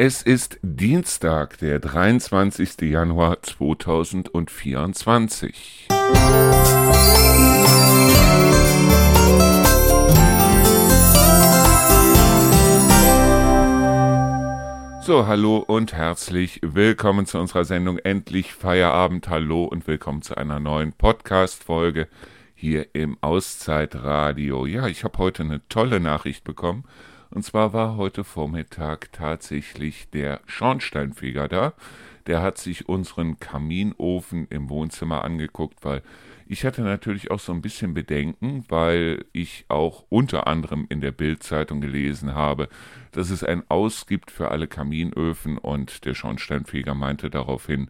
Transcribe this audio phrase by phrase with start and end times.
[0.00, 2.82] Es ist Dienstag, der 23.
[2.82, 5.88] Januar 2024.
[15.00, 19.28] So, hallo und herzlich willkommen zu unserer Sendung Endlich Feierabend.
[19.28, 22.06] Hallo und willkommen zu einer neuen Podcast-Folge
[22.54, 24.64] hier im Auszeitradio.
[24.64, 26.84] Ja, ich habe heute eine tolle Nachricht bekommen
[27.30, 31.72] und zwar war heute Vormittag tatsächlich der Schornsteinfeger da.
[32.26, 36.02] Der hat sich unseren Kaminofen im Wohnzimmer angeguckt, weil
[36.46, 41.12] ich hatte natürlich auch so ein bisschen Bedenken, weil ich auch unter anderem in der
[41.12, 42.68] Bildzeitung gelesen habe,
[43.12, 47.88] dass es ein Aus gibt für alle Kaminöfen und der Schornsteinfeger meinte daraufhin,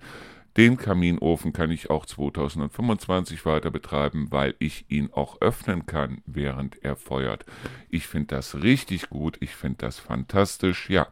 [0.58, 6.82] den Kaminofen kann ich auch 2025 weiter betreiben, weil ich ihn auch öffnen kann, während
[6.82, 7.46] er feuert.
[7.88, 11.06] Ich finde das richtig gut, ich finde das fantastisch, ja.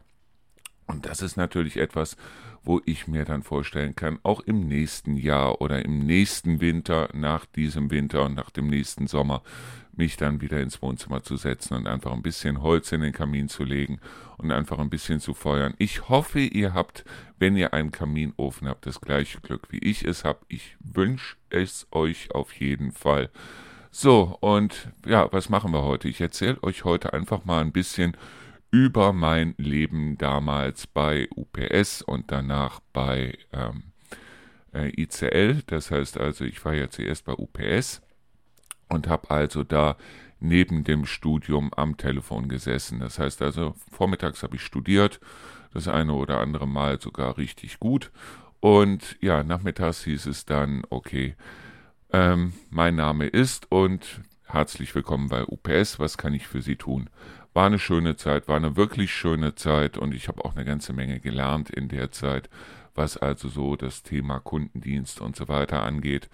[0.85, 2.17] Und das ist natürlich etwas,
[2.63, 7.45] wo ich mir dann vorstellen kann, auch im nächsten Jahr oder im nächsten Winter, nach
[7.45, 9.43] diesem Winter und nach dem nächsten Sommer,
[9.97, 13.49] mich dann wieder ins Wohnzimmer zu setzen und einfach ein bisschen Holz in den Kamin
[13.49, 13.99] zu legen
[14.37, 15.73] und einfach ein bisschen zu feuern.
[15.77, 17.05] Ich hoffe, ihr habt,
[17.39, 20.39] wenn ihr einen Kaminofen habt, das gleiche Glück wie ich es habe.
[20.47, 23.29] Ich wünsche es euch auf jeden Fall.
[23.91, 26.07] So, und ja, was machen wir heute?
[26.07, 28.15] Ich erzähle euch heute einfach mal ein bisschen
[28.69, 33.83] über mein Leben damals bei UPS und danach bei ähm,
[34.73, 35.63] äh, ICL.
[35.67, 38.01] Das heißt also, ich war ja zuerst bei UPS
[38.89, 39.95] und habe also da
[40.39, 42.99] neben dem Studium am Telefon gesessen.
[42.99, 45.19] Das heißt also, vormittags habe ich studiert,
[45.73, 48.11] das eine oder andere Mal sogar richtig gut.
[48.59, 51.35] Und ja, nachmittags hieß es dann, okay,
[52.11, 57.09] ähm, mein Name ist und herzlich willkommen bei UPS, was kann ich für Sie tun?
[57.53, 60.93] War eine schöne Zeit, war eine wirklich schöne Zeit und ich habe auch eine ganze
[60.93, 62.49] Menge gelernt in der Zeit,
[62.95, 66.29] was also so das Thema Kundendienst und so weiter angeht.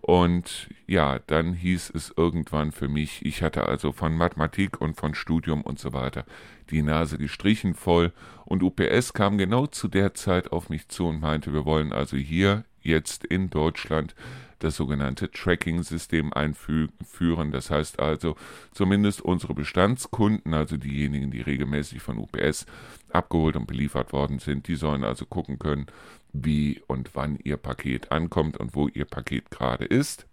[0.00, 5.14] Und ja, dann hieß es irgendwann für mich, ich hatte also von Mathematik und von
[5.14, 6.24] Studium und so weiter
[6.70, 8.12] die Nase gestrichen voll.
[8.44, 12.16] Und UPS kam genau zu der Zeit auf mich zu und meinte, wir wollen also
[12.16, 14.14] hier jetzt in Deutschland
[14.60, 17.52] das sogenannte Tracking-System einführen.
[17.52, 18.36] Das heißt also,
[18.72, 22.66] zumindest unsere Bestandskunden, also diejenigen, die regelmäßig von UPS
[23.12, 25.86] abgeholt und beliefert worden sind, die sollen also gucken können,
[26.32, 30.26] wie und wann Ihr Paket ankommt und wo Ihr Paket gerade ist.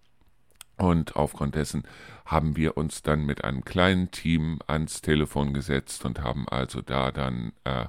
[0.78, 1.84] Und aufgrund dessen
[2.26, 7.12] haben wir uns dann mit einem kleinen Team ans Telefon gesetzt und haben also da
[7.12, 7.86] dann, äh,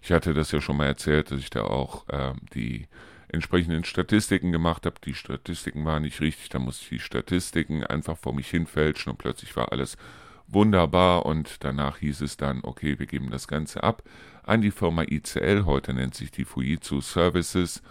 [0.00, 2.86] ich hatte das ja schon mal erzählt, dass ich da auch äh, die
[3.28, 4.96] entsprechenden Statistiken gemacht habe.
[5.04, 9.18] Die Statistiken waren nicht richtig, da musste ich die Statistiken einfach vor mich hinfälschen und
[9.18, 9.96] plötzlich war alles
[10.46, 14.02] wunderbar und danach hieß es dann, okay, wir geben das Ganze ab
[14.50, 17.82] an die Firma ICL, heute nennt sich die Fujitsu Services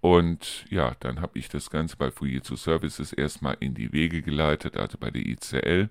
[0.00, 4.76] und ja, dann habe ich das Ganze bei Fujitsu Services erstmal in die Wege geleitet,
[4.76, 5.88] also bei der ICL.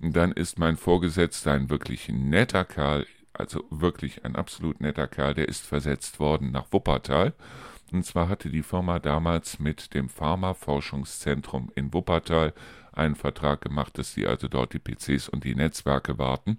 [0.00, 5.34] Und dann ist mein Vorgesetzter ein wirklich netter Kerl, also wirklich ein absolut netter Kerl,
[5.34, 7.32] der ist versetzt worden nach Wuppertal.
[7.92, 12.52] Und zwar hatte die Firma damals mit dem Pharmaforschungszentrum in Wuppertal
[12.90, 16.58] einen Vertrag gemacht, dass sie also dort die PCs und die Netzwerke warten.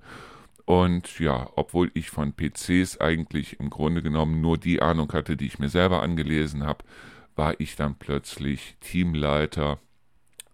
[0.65, 5.47] Und ja, obwohl ich von PCs eigentlich im Grunde genommen nur die Ahnung hatte, die
[5.47, 6.85] ich mir selber angelesen habe,
[7.35, 9.79] war ich dann plötzlich Teamleiter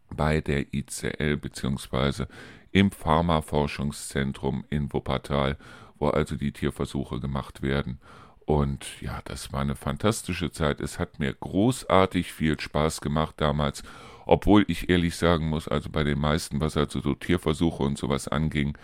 [0.09, 2.25] bei der ICL bzw.
[2.71, 5.57] im Pharmaforschungszentrum in Wuppertal,
[5.99, 7.99] wo also die Tierversuche gemacht werden.
[8.45, 10.81] Und ja, das war eine fantastische Zeit.
[10.81, 13.83] Es hat mir großartig viel Spaß gemacht damals,
[14.25, 18.27] obwohl ich ehrlich sagen muss, also bei den meisten, was also so Tierversuche und sowas
[18.27, 18.75] anging,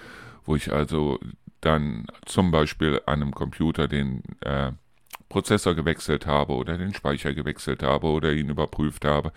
[0.45, 1.19] wo ich also
[1.61, 4.71] dann zum Beispiel an einem Computer den äh,
[5.29, 9.31] Prozessor gewechselt habe oder den Speicher gewechselt habe oder ihn überprüft habe.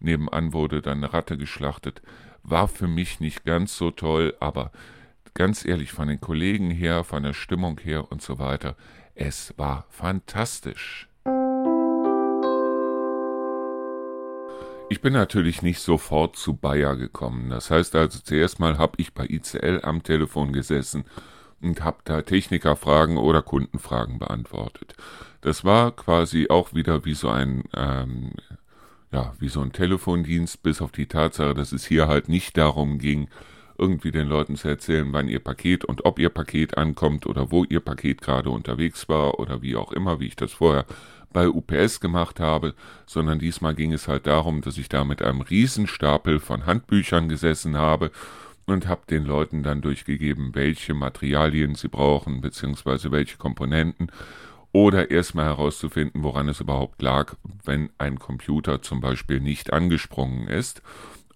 [0.00, 2.02] Nebenan wurde dann eine Ratte geschlachtet.
[2.42, 4.72] War für mich nicht ganz so toll, aber
[5.34, 8.76] ganz ehrlich, von den Kollegen her, von der Stimmung her und so weiter,
[9.14, 11.08] es war fantastisch.
[14.90, 17.50] Ich bin natürlich nicht sofort zu Bayer gekommen.
[17.50, 21.04] Das heißt also, zuerst mal habe ich bei ICL am Telefon gesessen
[21.60, 24.94] und habe da Technikerfragen oder Kundenfragen beantwortet.
[25.40, 28.32] Das war quasi auch wieder wie so ein ähm,
[29.14, 32.98] ja, wie so ein Telefondienst, bis auf die Tatsache, dass es hier halt nicht darum
[32.98, 33.28] ging,
[33.78, 37.64] irgendwie den Leuten zu erzählen, wann ihr Paket und ob ihr Paket ankommt oder wo
[37.64, 40.84] ihr Paket gerade unterwegs war oder wie auch immer, wie ich das vorher
[41.34, 42.72] bei UPS gemacht habe,
[43.04, 47.76] sondern diesmal ging es halt darum, dass ich da mit einem Riesenstapel von Handbüchern gesessen
[47.76, 48.10] habe
[48.64, 54.10] und habe den Leuten dann durchgegeben, welche Materialien sie brauchen, beziehungsweise welche Komponenten.
[54.72, 60.82] oder erstmal herauszufinden, woran es überhaupt lag, wenn ein Computer zum Beispiel nicht angesprungen ist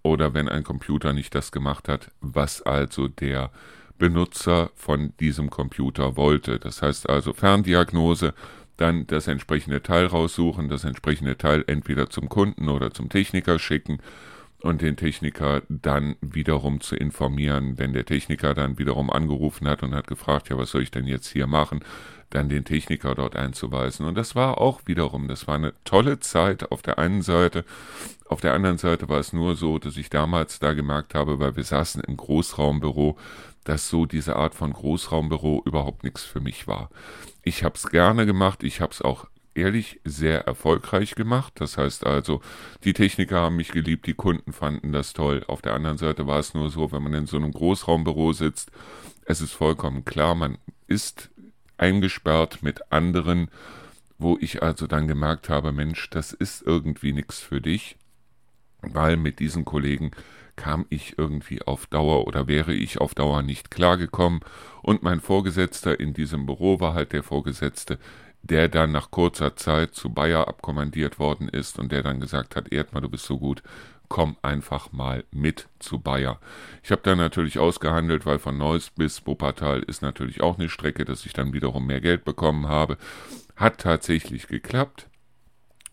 [0.02, 3.52] oder wenn ein Computer nicht das gemacht hat, was also der
[3.96, 6.58] Benutzer von diesem Computer wollte.
[6.58, 8.34] Das heißt also Ferndiagnose,
[8.78, 13.98] dann das entsprechende Teil raussuchen, das entsprechende Teil entweder zum Kunden oder zum Techniker schicken
[14.60, 17.78] und den Techniker dann wiederum zu informieren.
[17.78, 21.06] Wenn der Techniker dann wiederum angerufen hat und hat gefragt, ja, was soll ich denn
[21.06, 21.80] jetzt hier machen,
[22.30, 24.06] dann den Techniker dort einzuweisen.
[24.06, 27.64] Und das war auch wiederum, das war eine tolle Zeit auf der einen Seite.
[28.26, 31.56] Auf der anderen Seite war es nur so, dass ich damals da gemerkt habe, weil
[31.56, 33.16] wir saßen im Großraumbüro,
[33.68, 36.88] dass so diese Art von Großraumbüro überhaupt nichts für mich war.
[37.42, 41.52] Ich habe es gerne gemacht, ich habe es auch ehrlich sehr erfolgreich gemacht.
[41.56, 42.40] Das heißt also,
[42.84, 45.44] die Techniker haben mich geliebt, die Kunden fanden das toll.
[45.48, 48.70] Auf der anderen Seite war es nur so, wenn man in so einem Großraumbüro sitzt,
[49.26, 50.56] es ist vollkommen klar, man
[50.86, 51.28] ist
[51.76, 53.50] eingesperrt mit anderen,
[54.16, 57.98] wo ich also dann gemerkt habe, Mensch, das ist irgendwie nichts für dich,
[58.80, 60.12] weil mit diesen Kollegen
[60.58, 64.40] kam ich irgendwie auf Dauer oder wäre ich auf Dauer nicht klargekommen.
[64.82, 67.98] Und mein Vorgesetzter in diesem Büro war halt der Vorgesetzte,
[68.42, 72.72] der dann nach kurzer Zeit zu Bayer abkommandiert worden ist und der dann gesagt hat,
[72.72, 73.62] Erdmann, du bist so gut,
[74.08, 76.40] komm einfach mal mit zu Bayer.
[76.82, 81.04] Ich habe dann natürlich ausgehandelt, weil von Neuss bis Wuppertal ist natürlich auch eine Strecke,
[81.04, 82.98] dass ich dann wiederum mehr Geld bekommen habe.
[83.54, 85.08] Hat tatsächlich geklappt,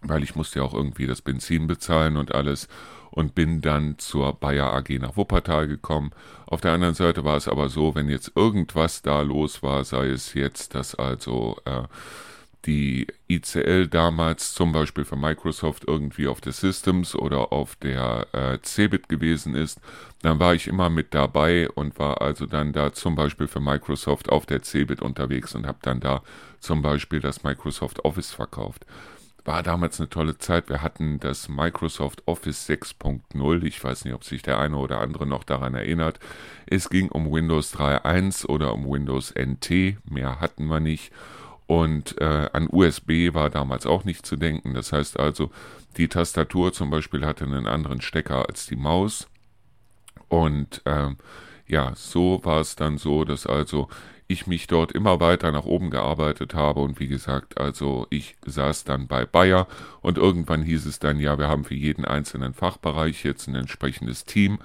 [0.01, 2.67] weil ich musste ja auch irgendwie das Benzin bezahlen und alles
[3.15, 6.11] und bin dann zur Bayer AG nach Wuppertal gekommen.
[6.45, 10.09] Auf der anderen Seite war es aber so, wenn jetzt irgendwas da los war, sei
[10.09, 11.83] es jetzt, dass also äh,
[12.65, 18.59] die ICL damals zum Beispiel für Microsoft irgendwie auf der Systems oder auf der äh,
[18.63, 19.79] Cebit gewesen ist,
[20.21, 24.29] dann war ich immer mit dabei und war also dann da zum Beispiel für Microsoft
[24.29, 26.21] auf der Cebit unterwegs und habe dann da
[26.59, 28.85] zum Beispiel das Microsoft Office verkauft.
[29.45, 30.69] War damals eine tolle Zeit.
[30.69, 33.63] Wir hatten das Microsoft Office 6.0.
[33.63, 36.19] Ich weiß nicht, ob sich der eine oder andere noch daran erinnert.
[36.65, 39.97] Es ging um Windows 3.1 oder um Windows NT.
[40.09, 41.13] Mehr hatten wir nicht.
[41.67, 44.73] Und äh, an USB war damals auch nicht zu denken.
[44.73, 45.51] Das heißt also,
[45.97, 49.27] die Tastatur zum Beispiel hatte einen anderen Stecker als die Maus.
[50.27, 51.09] Und äh,
[51.67, 53.89] ja, so war es dann so, dass also
[54.27, 56.79] ich mich dort immer weiter nach oben gearbeitet habe.
[56.79, 59.67] Und wie gesagt, also ich saß dann bei Bayer
[60.01, 64.25] und irgendwann hieß es dann, ja, wir haben für jeden einzelnen Fachbereich jetzt ein entsprechendes
[64.25, 64.59] Team.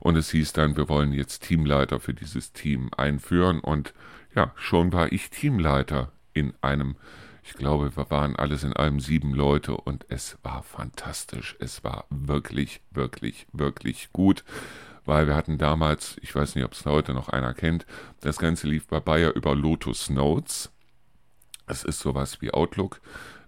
[0.00, 3.60] Und es hieß dann, wir wollen jetzt Teamleiter für dieses Team einführen.
[3.60, 3.92] Und
[4.34, 6.96] ja, schon war ich Teamleiter in einem,
[7.44, 9.76] ich glaube, wir waren alles in allem sieben Leute.
[9.76, 11.56] Und es war fantastisch.
[11.60, 14.42] Es war wirklich, wirklich, wirklich gut
[15.04, 17.86] weil wir hatten damals, ich weiß nicht, ob es heute noch einer kennt,
[18.20, 20.70] das Ganze lief bei Bayer über Lotus Notes.
[21.66, 23.00] Es ist sowas wie Outlook.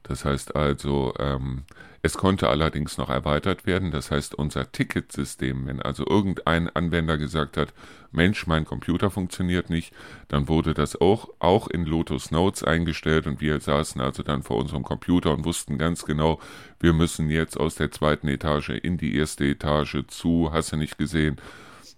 [0.03, 1.65] Das heißt also, ähm,
[2.05, 3.91] es konnte allerdings noch erweitert werden.
[3.91, 7.73] Das heißt, unser Ticketsystem, wenn also irgendein Anwender gesagt hat,
[8.13, 9.95] Mensch, mein Computer funktioniert nicht,
[10.29, 14.59] dann wurde das auch, auch in Lotus Notes eingestellt und wir saßen also dann vor
[14.59, 16.41] unserem Computer und wussten ganz genau,
[16.79, 20.99] wir müssen jetzt aus der zweiten Etage in die erste Etage zu, hast du nicht
[20.99, 21.37] gesehen.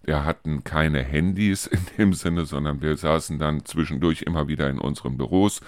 [0.05, 4.79] Wir hatten keine Handys in dem Sinne, sondern wir saßen dann zwischendurch immer wieder in
[4.79, 5.63] unseren Büros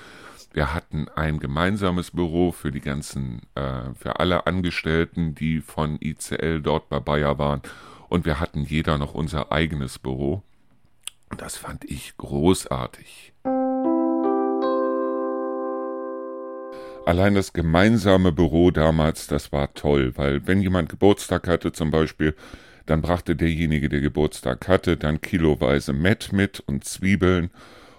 [0.53, 6.63] wir hatten ein gemeinsames Büro für die ganzen, äh, für alle Angestellten, die von ICL
[6.63, 7.63] dort bei Bayer waren.
[8.09, 10.43] Und wir hatten jeder noch unser eigenes Büro.
[11.31, 13.35] Und das fand ich großartig.
[17.05, 22.35] Allein das gemeinsame Büro damals, das war toll, weil wenn jemand Geburtstag hatte zum Beispiel,
[22.85, 27.51] dann brachte derjenige, der Geburtstag hatte, dann kiloweise Mett mit und Zwiebeln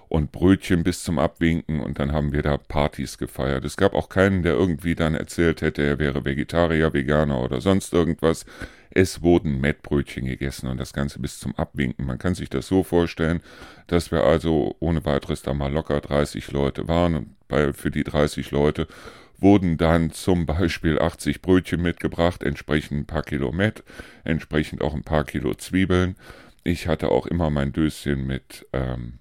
[0.09, 3.63] und Brötchen bis zum Abwinken und dann haben wir da Partys gefeiert.
[3.63, 7.93] Es gab auch keinen, der irgendwie dann erzählt hätte, er wäre Vegetarier, Veganer oder sonst
[7.93, 8.45] irgendwas.
[8.89, 12.07] Es wurden Mettbrötchen gegessen und das Ganze bis zum Abwinken.
[12.07, 13.41] Man kann sich das so vorstellen,
[13.85, 18.03] dass wir also ohne weiteres da mal locker 30 Leute waren und bei, für die
[18.03, 18.87] 30 Leute
[19.37, 23.83] wurden dann zum Beispiel 80 Brötchen mitgebracht, entsprechend ein paar Kilo Mett,
[24.23, 26.15] entsprechend auch ein paar Kilo Zwiebeln.
[26.63, 29.19] Ich hatte auch immer mein Döschen mit ähm,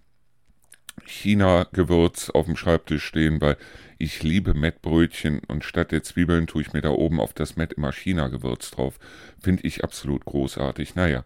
[1.06, 3.56] China-Gewürz auf dem Schreibtisch stehen, weil
[3.98, 7.72] ich liebe Mettbrötchen und statt der Zwiebeln tue ich mir da oben auf das Mett
[7.72, 8.98] immer China-Gewürz drauf.
[9.40, 10.94] Finde ich absolut großartig.
[10.94, 11.24] Naja,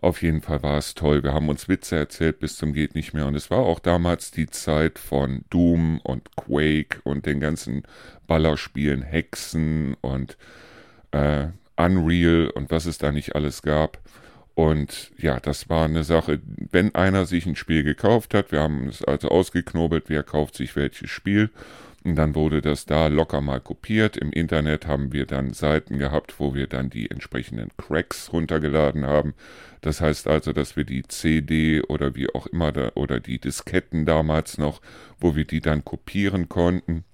[0.00, 1.22] auf jeden Fall war es toll.
[1.22, 4.30] Wir haben uns Witze erzählt bis zum geht nicht mehr und es war auch damals
[4.30, 7.84] die Zeit von Doom und Quake und den ganzen
[8.26, 10.36] Ballerspielen Hexen und
[11.12, 13.98] äh, Unreal und was es da nicht alles gab.
[14.54, 18.88] Und ja, das war eine Sache, wenn einer sich ein Spiel gekauft hat, wir haben
[18.88, 21.50] es also ausgeknobelt, wer kauft sich welches Spiel.
[22.04, 24.18] Und dann wurde das da locker mal kopiert.
[24.18, 29.34] Im Internet haben wir dann Seiten gehabt, wo wir dann die entsprechenden Cracks runtergeladen haben.
[29.80, 34.04] Das heißt also, dass wir die CD oder wie auch immer da, oder die Disketten
[34.04, 34.82] damals noch,
[35.18, 37.04] wo wir die dann kopieren konnten.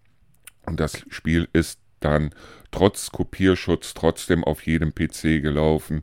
[0.66, 2.30] Und das Spiel ist dann
[2.72, 6.02] trotz Kopierschutz trotzdem auf jedem PC gelaufen.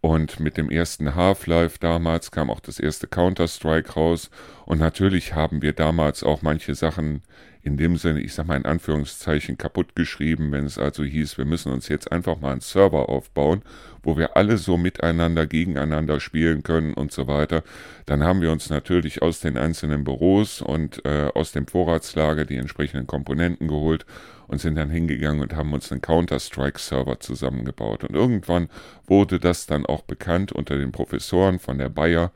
[0.00, 4.30] Und mit dem ersten Half-Life damals kam auch das erste Counter-Strike raus.
[4.64, 7.22] Und natürlich haben wir damals auch manche Sachen
[7.62, 11.44] in dem Sinne, ich sag mal in Anführungszeichen, kaputt geschrieben, wenn es also hieß, wir
[11.44, 13.62] müssen uns jetzt einfach mal einen Server aufbauen,
[14.02, 17.62] wo wir alle so miteinander, gegeneinander spielen können und so weiter.
[18.06, 22.56] Dann haben wir uns natürlich aus den einzelnen Büros und äh, aus dem Vorratslager die
[22.56, 24.06] entsprechenden Komponenten geholt
[24.46, 28.04] und sind dann hingegangen und haben uns einen Counter-Strike-Server zusammengebaut.
[28.04, 28.68] Und irgendwann
[29.06, 32.32] wurde das dann auch bekannt unter den Professoren von der Bayer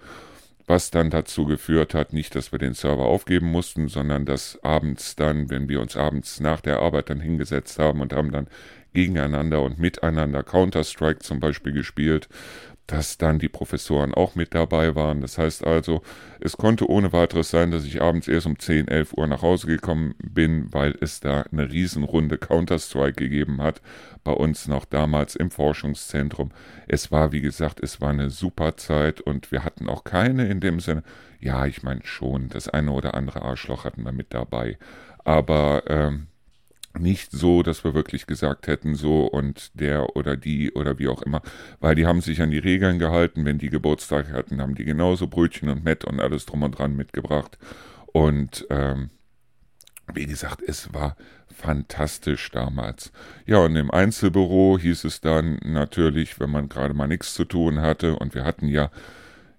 [0.66, 5.16] was dann dazu geführt hat, nicht, dass wir den Server aufgeben mussten, sondern dass abends
[5.16, 8.48] dann, wenn wir uns abends nach der Arbeit dann hingesetzt haben und haben dann
[8.94, 12.28] gegeneinander und miteinander Counter-Strike zum Beispiel gespielt,
[12.86, 15.22] dass dann die Professoren auch mit dabei waren.
[15.22, 16.02] Das heißt also,
[16.40, 19.66] es konnte ohne weiteres sein, dass ich abends erst um 10, 11 Uhr nach Hause
[19.66, 23.80] gekommen bin, weil es da eine Riesenrunde Counter-Strike gegeben hat,
[24.22, 26.50] bei uns noch damals im Forschungszentrum.
[26.86, 30.60] Es war, wie gesagt, es war eine super Zeit und wir hatten auch keine in
[30.60, 31.02] dem Sinne,
[31.40, 34.78] ja, ich meine schon, das eine oder andere Arschloch hatten wir mit dabei,
[35.24, 36.26] aber ähm,
[36.98, 41.22] nicht so, dass wir wirklich gesagt hätten, so und der oder die oder wie auch
[41.22, 41.42] immer,
[41.80, 43.44] weil die haben sich an die Regeln gehalten.
[43.44, 46.96] Wenn die Geburtstag hatten, haben die genauso Brötchen und Mett und alles drum und dran
[46.96, 47.58] mitgebracht.
[48.12, 49.10] Und ähm,
[50.12, 51.16] wie gesagt, es war
[51.54, 53.12] fantastisch damals.
[53.46, 57.80] Ja, und im Einzelbüro hieß es dann natürlich, wenn man gerade mal nichts zu tun
[57.80, 58.90] hatte, und wir hatten ja,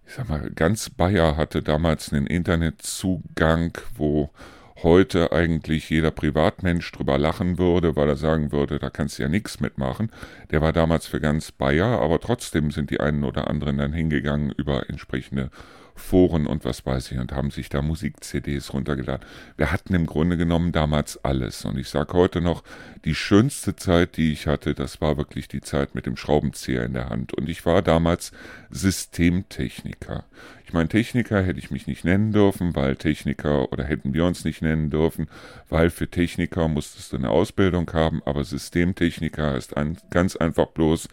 [0.05, 4.29] ich sag mal, ganz Bayer hatte damals einen Internetzugang, wo
[4.83, 9.29] heute eigentlich jeder Privatmensch drüber lachen würde, weil er sagen würde, da kannst du ja
[9.29, 10.11] nichts mitmachen.
[10.51, 14.51] Der war damals für ganz Bayer, aber trotzdem sind die einen oder anderen dann hingegangen
[14.51, 15.49] über entsprechende
[15.95, 19.25] Foren und was weiß ich und haben sich da Musik-CDs runtergeladen.
[19.55, 21.63] Wir hatten im Grunde genommen damals alles.
[21.63, 22.63] Und ich sage heute noch,
[23.05, 26.93] die schönste Zeit, die ich hatte, das war wirklich die Zeit mit dem Schraubenzieher in
[26.93, 27.33] der Hand.
[27.33, 28.33] Und ich war damals
[28.71, 30.25] Systemtechniker.
[30.65, 34.43] Ich meine, Techniker hätte ich mich nicht nennen dürfen, weil Techniker oder hätten wir uns
[34.43, 35.27] nicht nennen dürfen,
[35.69, 41.07] weil für Techniker musstest du eine Ausbildung haben, aber Systemtechniker ist ein, ganz einfach bloß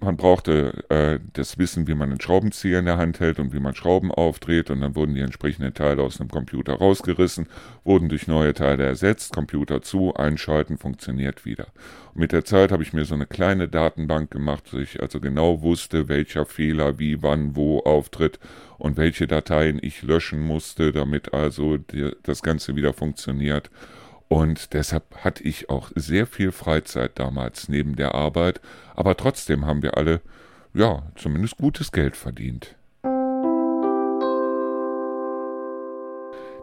[0.00, 3.58] man brauchte äh, das Wissen, wie man einen Schraubenzieher in der Hand hält und wie
[3.58, 7.48] man Schrauben aufdreht und dann wurden die entsprechenden Teile aus einem Computer rausgerissen,
[7.82, 11.66] wurden durch neue Teile ersetzt, Computer zu, einschalten, funktioniert wieder.
[12.14, 15.20] Und mit der Zeit habe ich mir so eine kleine Datenbank gemacht, dass ich also
[15.20, 18.38] genau wusste, welcher Fehler wie, wann, wo auftritt
[18.78, 23.70] und welche Dateien ich löschen musste, damit also die, das Ganze wieder funktioniert.
[24.34, 28.60] Und deshalb hatte ich auch sehr viel Freizeit damals neben der Arbeit,
[28.96, 30.22] aber trotzdem haben wir alle,
[30.72, 32.74] ja, zumindest gutes Geld verdient.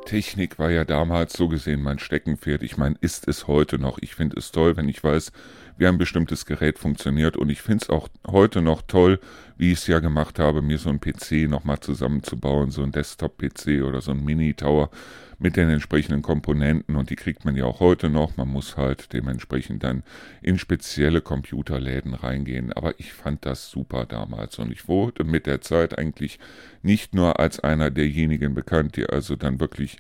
[0.05, 2.61] Technik war ja damals so gesehen mein Steckenpferd.
[2.61, 3.99] Ich meine, ist es heute noch.
[4.01, 5.31] Ich finde es toll, wenn ich weiß,
[5.81, 7.35] wie ein bestimmtes Gerät funktioniert.
[7.35, 9.19] Und ich finde es auch heute noch toll,
[9.57, 13.83] wie ich es ja gemacht habe, mir so ein PC nochmal zusammenzubauen, so ein Desktop-PC
[13.83, 14.91] oder so ein Mini-Tower
[15.39, 18.37] mit den entsprechenden Komponenten und die kriegt man ja auch heute noch.
[18.37, 20.03] Man muss halt dementsprechend dann
[20.43, 22.71] in spezielle Computerläden reingehen.
[22.73, 26.37] Aber ich fand das super damals und ich wurde mit der Zeit eigentlich
[26.83, 29.97] nicht nur als einer derjenigen bekannt, die also dann wirklich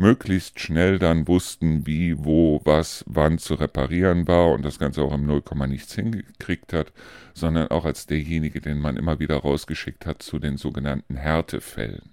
[0.00, 5.12] möglichst schnell dann wussten, wie, wo, was, wann zu reparieren war und das Ganze auch
[5.12, 6.92] im Nullkomma nichts hingekriegt hat,
[7.34, 12.12] sondern auch als derjenige, den man immer wieder rausgeschickt hat zu den sogenannten Härtefällen.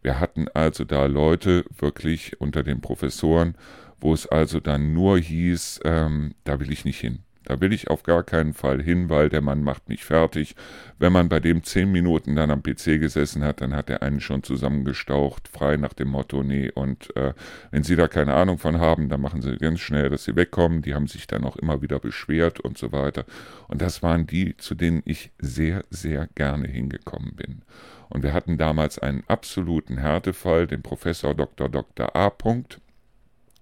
[0.00, 3.56] Wir hatten also da Leute wirklich unter den Professoren,
[3.98, 7.23] wo es also dann nur hieß, ähm, da will ich nicht hin.
[7.44, 10.56] Da will ich auf gar keinen Fall hin, weil der Mann macht mich fertig.
[10.98, 14.20] Wenn man bei dem zehn Minuten dann am PC gesessen hat, dann hat er einen
[14.20, 17.34] schon zusammengestaucht, frei nach dem Motto, nee, und äh,
[17.70, 20.82] wenn Sie da keine Ahnung von haben, dann machen Sie ganz schnell, dass Sie wegkommen.
[20.82, 23.24] Die haben sich dann auch immer wieder beschwert und so weiter.
[23.68, 27.62] Und das waren die, zu denen ich sehr, sehr gerne hingekommen bin.
[28.08, 31.68] Und wir hatten damals einen absoluten Härtefall, den Professor Dr.
[31.68, 32.14] Dr.
[32.16, 32.32] A.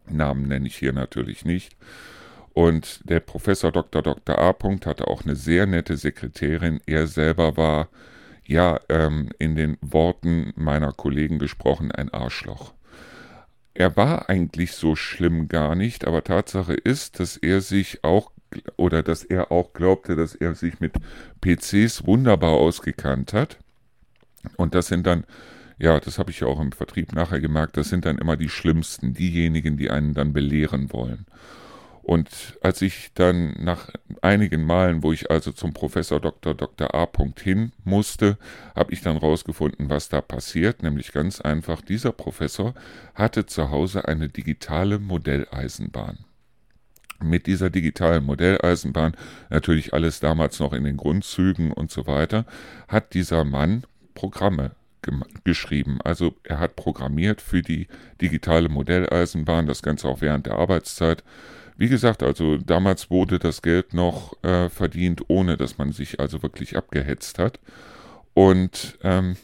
[0.08, 1.76] Namen nenne ich hier natürlich nicht.
[2.54, 4.02] Und der Professor Dr.
[4.02, 4.38] Dr.
[4.38, 4.54] A.
[4.84, 6.80] hatte auch eine sehr nette Sekretärin.
[6.86, 7.88] Er selber war,
[8.44, 12.74] ja, ähm, in den Worten meiner Kollegen gesprochen, ein Arschloch.
[13.74, 18.30] Er war eigentlich so schlimm gar nicht, aber Tatsache ist, dass er sich auch
[18.76, 20.92] oder dass er auch glaubte, dass er sich mit
[21.40, 23.56] PCs wunderbar ausgekannt hat
[24.58, 25.24] und das sind dann
[25.78, 28.48] ja, das habe ich ja auch im Vertrieb nachher gemerkt, das sind dann immer die
[28.48, 31.26] Schlimmsten, diejenigen, die einen dann belehren wollen.
[32.02, 33.88] Und als ich dann nach
[34.22, 36.54] einigen Malen, wo ich also zum Professor Dr.
[36.54, 36.94] Dr.
[36.94, 37.08] A.
[37.40, 38.38] hin musste,
[38.74, 42.74] habe ich dann rausgefunden, was da passiert, nämlich ganz einfach, dieser Professor
[43.14, 46.18] hatte zu Hause eine digitale Modelleisenbahn.
[47.22, 49.16] Mit dieser digitalen Modelleisenbahn,
[49.48, 52.46] natürlich alles damals noch in den Grundzügen und so weiter,
[52.88, 54.72] hat dieser Mann Programme
[55.44, 55.98] geschrieben.
[56.02, 57.86] Also er hat programmiert für die
[58.20, 61.22] digitale Modelleisenbahn, das Ganze auch während der Arbeitszeit.
[61.76, 66.42] Wie gesagt, also damals wurde das Geld noch äh, verdient, ohne dass man sich also
[66.42, 67.58] wirklich abgehetzt hat.
[68.34, 69.36] Und ähm,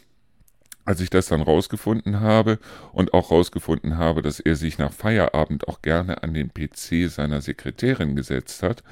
[0.85, 2.57] als ich das dann rausgefunden habe
[2.93, 7.41] und auch rausgefunden habe, dass er sich nach Feierabend auch gerne an den PC seiner
[7.41, 8.83] Sekretärin gesetzt hat,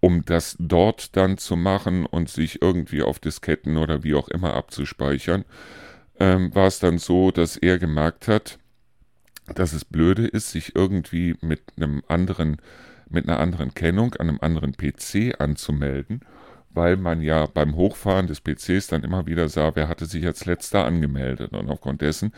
[0.00, 4.54] um das dort dann zu machen und sich irgendwie auf Disketten oder wie auch immer
[4.54, 5.44] abzuspeichern,
[6.18, 8.58] ähm, war es dann so, dass er gemerkt hat,
[9.46, 12.56] dass es blöde ist, sich irgendwie mit einem anderen,
[13.08, 16.20] mit einer anderen Kennung an einem anderen PC anzumelden,
[16.70, 20.44] weil man ja beim Hochfahren des PCs dann immer wieder sah, wer hatte sich als
[20.46, 21.52] letzter angemeldet.
[21.52, 22.32] Und aufgrund dessen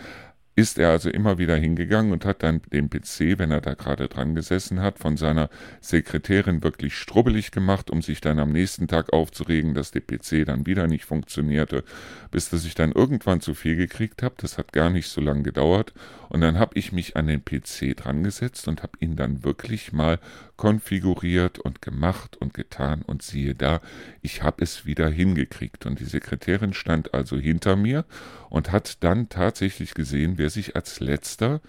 [0.57, 4.09] ist er also immer wieder hingegangen und hat dann den PC, wenn er da gerade
[4.09, 5.51] dran gesessen hat, von seiner
[5.83, 10.65] Sekretärin wirklich strubbelig gemacht, um sich dann am nächsten Tag aufzuregen, dass der PC dann
[10.65, 11.85] wieder nicht funktionierte,
[12.31, 14.35] bis dass ich dann irgendwann zu viel gekriegt habe.
[14.39, 15.93] Das hat gar nicht so lange gedauert.
[16.31, 19.93] Und dann habe ich mich an den PC dran gesetzt und habe ihn dann wirklich
[19.93, 20.19] mal
[20.57, 23.81] konfiguriert und gemacht und getan und siehe da,
[24.23, 25.87] ich habe es wieder hingekriegt.
[25.87, 28.07] Und die Sekretärin stand also hinter mir
[28.49, 31.61] und hat dann tatsächlich gesehen, wer sich als letzter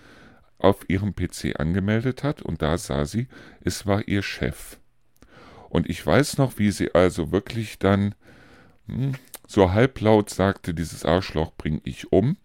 [0.59, 3.27] auf ihrem PC angemeldet hat und da sah sie,
[3.61, 4.77] es war ihr Chef.
[5.69, 8.13] Und ich weiß noch, wie sie also wirklich dann
[8.85, 9.13] hm,
[9.47, 12.37] so halblaut sagte, dieses Arschloch bring ich um.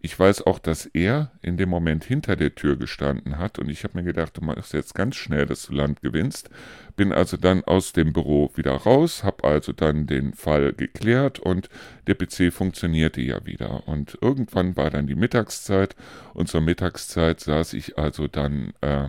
[0.00, 3.82] Ich weiß auch, dass er in dem Moment hinter der Tür gestanden hat und ich
[3.82, 6.50] habe mir gedacht, du machst jetzt ganz schnell, dass du Land gewinnst.
[6.96, 11.68] Bin also dann aus dem Büro wieder raus, habe also dann den Fall geklärt und
[12.06, 13.88] der PC funktionierte ja wieder.
[13.88, 15.96] Und irgendwann war dann die Mittagszeit
[16.32, 19.08] und zur Mittagszeit saß ich also dann äh,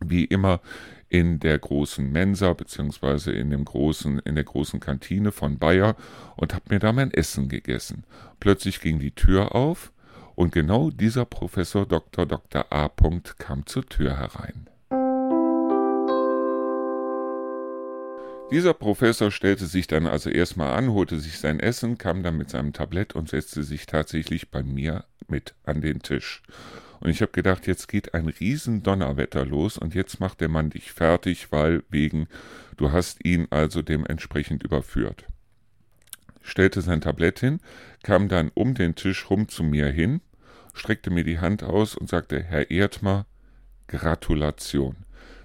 [0.00, 0.60] wie immer
[1.18, 5.96] in der großen Mensa beziehungsweise in in der großen Kantine von Bayer
[6.36, 8.04] und habe mir da mein Essen gegessen.
[8.38, 9.92] Plötzlich ging die Tür auf
[10.34, 12.26] und genau dieser Professor Dr.
[12.26, 12.66] Dr.
[12.70, 12.90] A.
[13.38, 14.68] kam zur Tür herein.
[18.50, 22.50] Dieser Professor stellte sich dann also erstmal an, holte sich sein Essen, kam dann mit
[22.50, 26.42] seinem Tablett und setzte sich tatsächlich bei mir mit an den Tisch.
[27.00, 30.70] Und ich habe gedacht, jetzt geht ein riesen Donnerwetter los und jetzt macht der Mann
[30.70, 32.28] dich fertig, weil wegen,
[32.76, 35.26] du hast ihn also dementsprechend überführt.
[36.42, 37.60] Stellte sein Tablett hin,
[38.02, 40.20] kam dann um den Tisch rum zu mir hin,
[40.74, 43.26] streckte mir die Hand aus und sagte, Herr Erdmer,
[43.88, 44.96] Gratulation.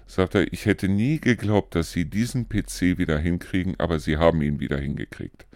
[0.06, 4.42] Sagte er, ich hätte nie geglaubt, dass Sie diesen PC wieder hinkriegen, aber Sie haben
[4.42, 5.46] ihn wieder hingekriegt.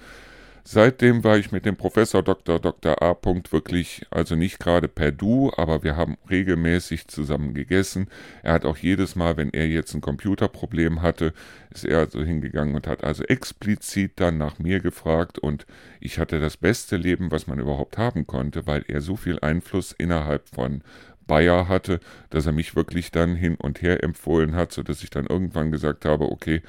[0.68, 2.58] Seitdem war ich mit dem Professor Dr.
[2.58, 3.00] Dr.
[3.00, 3.16] A.
[3.52, 8.08] wirklich, also nicht gerade per Du, aber wir haben regelmäßig zusammen gegessen.
[8.42, 11.34] Er hat auch jedes Mal, wenn er jetzt ein Computerproblem hatte,
[11.70, 15.66] ist er also hingegangen und hat also explizit dann nach mir gefragt und
[16.00, 19.92] ich hatte das beste Leben, was man überhaupt haben konnte, weil er so viel Einfluss
[19.92, 20.82] innerhalb von
[21.28, 22.00] Bayer hatte,
[22.30, 26.04] dass er mich wirklich dann hin und her empfohlen hat, sodass ich dann irgendwann gesagt
[26.04, 26.62] habe, okay,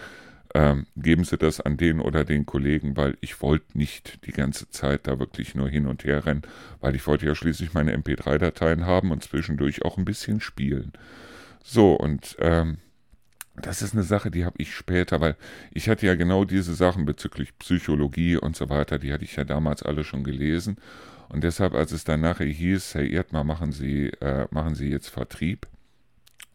[0.53, 4.69] ähm, geben Sie das an den oder den Kollegen, weil ich wollte nicht die ganze
[4.69, 6.43] Zeit da wirklich nur hin und her rennen,
[6.79, 10.93] weil ich wollte ja schließlich meine MP3-Dateien haben und zwischendurch auch ein bisschen spielen.
[11.63, 12.77] So, und ähm,
[13.55, 15.35] das ist eine Sache, die habe ich später, weil
[15.71, 19.43] ich hatte ja genau diese Sachen bezüglich Psychologie und so weiter, die hatte ich ja
[19.43, 20.77] damals alle schon gelesen.
[21.29, 25.09] Und deshalb, als es dann nachher hieß, Herr Erdmann, machen Sie, äh, machen Sie jetzt
[25.09, 25.67] Vertrieb,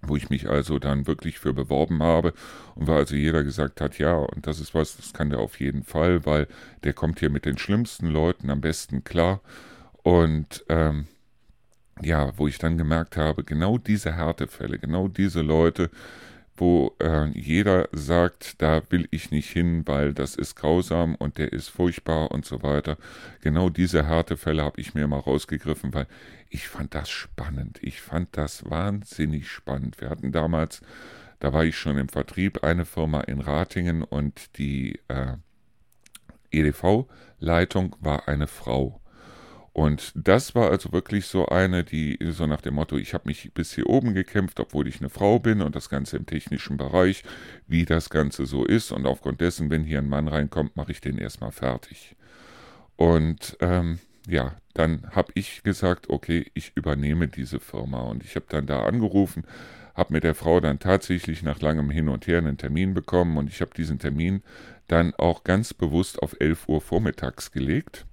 [0.03, 2.35] wo ich mich also dann wirklich für beworben habe
[2.75, 5.61] und weil also jeder gesagt hat, ja, und das ist was, das kann der auf
[5.61, 6.49] jeden Fall, weil
[6.85, 9.41] der kommt hier mit den schlimmsten Leuten am besten klar
[10.03, 11.07] und ähm,
[12.01, 15.91] ja, wo ich dann gemerkt habe, genau diese Härtefälle, genau diese Leute,
[16.57, 21.53] wo äh, jeder sagt, da will ich nicht hin, weil das ist grausam und der
[21.53, 22.99] ist furchtbar und so weiter.
[23.41, 26.07] Genau diese Härtefälle habe ich mir mal rausgegriffen, weil
[26.53, 27.79] ich fand das spannend.
[27.83, 30.01] Ich fand das wahnsinnig spannend.
[30.01, 30.83] Wir hatten damals,
[31.41, 35.37] da war ich schon im Vertrieb, eine Firma in Ratingen und die äh,
[36.51, 39.01] EDV-Leitung war eine Frau.
[39.73, 43.55] Und das war also wirklich so eine, die so nach dem Motto, ich habe mich
[43.55, 47.23] bis hier oben gekämpft, obwohl ich eine Frau bin und das Ganze im technischen Bereich,
[47.67, 48.93] wie das Ganze so ist.
[48.93, 52.15] Und aufgrund dessen, wenn hier ein Mann reinkommt, mache ich den erstmal fertig.
[52.97, 58.01] Und ähm, ja, dann habe ich gesagt, okay, ich übernehme diese Firma.
[58.03, 59.45] Und ich habe dann da angerufen,
[59.95, 63.49] habe mit der Frau dann tatsächlich nach langem Hin und Her einen Termin bekommen und
[63.49, 64.43] ich habe diesen Termin
[64.89, 68.07] dann auch ganz bewusst auf 11 Uhr vormittags gelegt.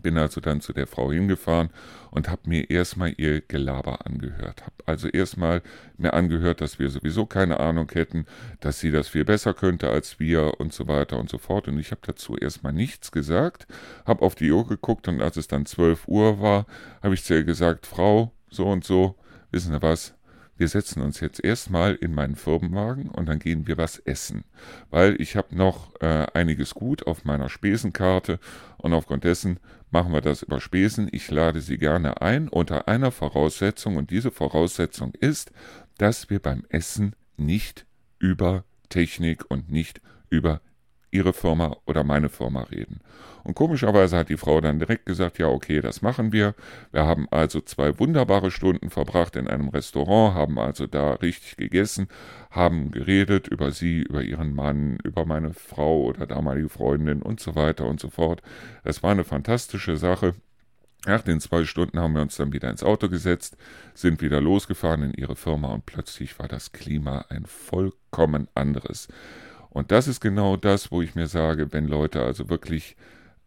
[0.00, 1.70] Bin also dann zu der Frau hingefahren
[2.10, 4.62] und habe mir erstmal ihr Gelaber angehört.
[4.62, 5.62] Habe also erstmal
[5.96, 8.26] mir angehört, dass wir sowieso keine Ahnung hätten,
[8.60, 11.68] dass sie das viel besser könnte als wir und so weiter und so fort.
[11.68, 13.66] Und ich habe dazu erstmal nichts gesagt,
[14.06, 16.66] habe auf die Uhr geguckt und als es dann 12 Uhr war,
[17.02, 19.16] habe ich zu ihr gesagt, Frau, so und so,
[19.50, 20.14] wissen Sie was,
[20.60, 24.44] wir setzen uns jetzt erstmal in meinen Firmenwagen und dann gehen wir was essen.
[24.90, 28.38] Weil ich habe noch äh, einiges gut auf meiner Spesenkarte
[28.76, 29.58] und aufgrund dessen
[29.90, 31.08] machen wir das über Spesen.
[31.12, 35.50] Ich lade Sie gerne ein unter einer Voraussetzung und diese Voraussetzung ist,
[35.96, 37.86] dass wir beim Essen nicht
[38.18, 40.60] über Technik und nicht über
[41.10, 43.00] ihre Firma oder meine Firma reden.
[43.42, 46.54] Und komischerweise hat die Frau dann direkt gesagt, ja, okay, das machen wir.
[46.92, 52.08] Wir haben also zwei wunderbare Stunden verbracht in einem Restaurant, haben also da richtig gegessen,
[52.50, 57.54] haben geredet über sie, über ihren Mann, über meine Frau oder damalige Freundin und so
[57.54, 58.42] weiter und so fort.
[58.84, 60.34] Es war eine fantastische Sache.
[61.06, 63.56] Nach den zwei Stunden haben wir uns dann wieder ins Auto gesetzt,
[63.94, 69.08] sind wieder losgefahren in ihre Firma und plötzlich war das Klima ein vollkommen anderes.
[69.70, 72.96] Und das ist genau das, wo ich mir sage, wenn Leute also wirklich,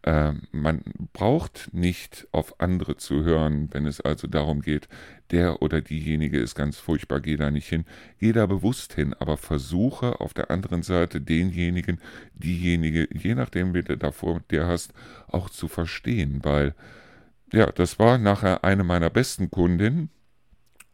[0.03, 0.81] äh, man
[1.11, 4.87] braucht nicht auf andere zu hören, wenn es also darum geht,
[5.31, 7.85] der oder diejenige ist ganz furchtbar, geh da nicht hin,
[8.19, 11.99] geh da bewusst hin, aber versuche auf der anderen Seite denjenigen,
[12.33, 14.93] diejenige, je nachdem, wie du davor der hast,
[15.27, 16.73] auch zu verstehen, weil
[17.53, 20.09] ja, das war nachher eine meiner besten Kundinnen,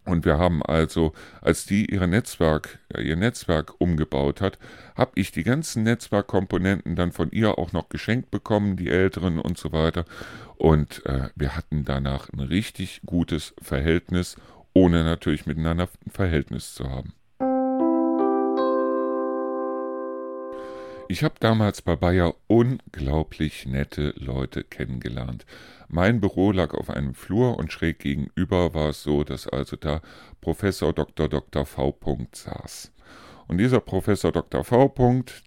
[0.06, 4.58] und wir haben also, als die ihre Netzwerk, ihr Netzwerk umgebaut hat,
[4.96, 9.58] habe ich die ganzen Netzwerkkomponenten dann von ihr auch noch geschenkt bekommen, die älteren und
[9.58, 10.06] so weiter.
[10.58, 14.36] Und äh, wir hatten danach ein richtig gutes Verhältnis,
[14.74, 17.14] ohne natürlich miteinander ein Verhältnis zu haben.
[21.12, 25.44] Ich habe damals bei Bayer unglaublich nette Leute kennengelernt.
[25.88, 30.02] Mein Büro lag auf einem Flur und schräg gegenüber war es so, dass also da
[30.40, 31.28] Professor Dr.
[31.28, 31.66] Dr.
[31.66, 31.98] V.
[32.32, 32.92] saß.
[33.48, 34.64] Und dieser Professor Dr.
[34.64, 34.94] V.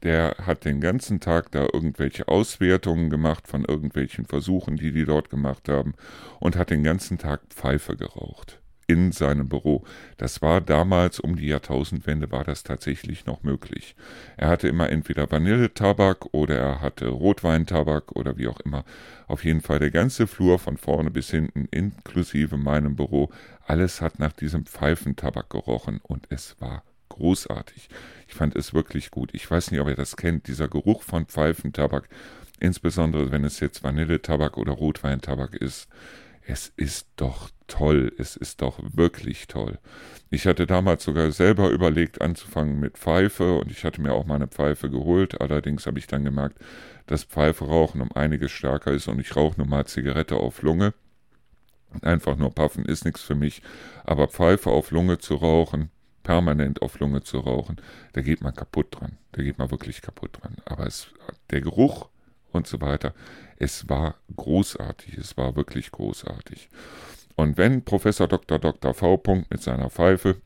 [0.03, 5.31] der hat den ganzen Tag da irgendwelche Auswertungen gemacht von irgendwelchen Versuchen, die die dort
[5.31, 5.95] gemacht haben,
[6.41, 8.62] und hat den ganzen Tag Pfeife geraucht
[8.93, 9.85] in seinem Büro.
[10.19, 13.97] Das war damals um die Jahrtausendwende war das tatsächlich noch möglich.
[14.37, 18.85] Er hatte immer entweder Vanilletabak oder er hatte Rotweintabak oder wie auch immer.
[19.29, 23.31] Auf jeden Fall der ganze Flur von vorne bis hinten, inklusive meinem Büro,
[23.67, 27.89] alles hat nach diesem Pfeifentabak gerochen und es war großartig.
[28.29, 29.31] Ich fand es wirklich gut.
[29.33, 32.11] Ich weiß nicht, ob ihr das kennt, dieser Geruch von Pfeifentabak,
[32.61, 35.89] insbesondere wenn es jetzt Vanilletabak oder Rotweintabak ist
[36.47, 39.79] es ist doch toll, es ist doch wirklich toll.
[40.31, 44.49] Ich hatte damals sogar selber überlegt, anzufangen mit Pfeife und ich hatte mir auch meine
[44.49, 45.41] Pfeife geholt.
[45.41, 46.59] Allerdings habe ich dann gemerkt,
[47.07, 50.95] dass Pfeife rauchen um einiges stärker ist und ich rauche nur mal Zigarette auf Lunge.
[52.01, 53.63] Einfach nur Puffen ist nichts für mich,
[54.05, 55.91] aber Pfeife auf Lunge zu rauchen,
[56.23, 57.77] permanent auf Lunge zu rauchen,
[58.15, 59.19] da geht man kaputt dran.
[59.33, 60.57] Da geht man wirklich kaputt dran.
[60.65, 61.09] Aber es,
[61.51, 62.09] der Geruch
[62.53, 63.15] und so weiter.
[63.57, 66.69] Es war großartig, es war wirklich großartig.
[67.37, 68.59] Und wenn Professor Dr.
[68.59, 68.95] Dr.
[68.95, 69.23] V.
[69.51, 70.37] mit seiner Pfeife,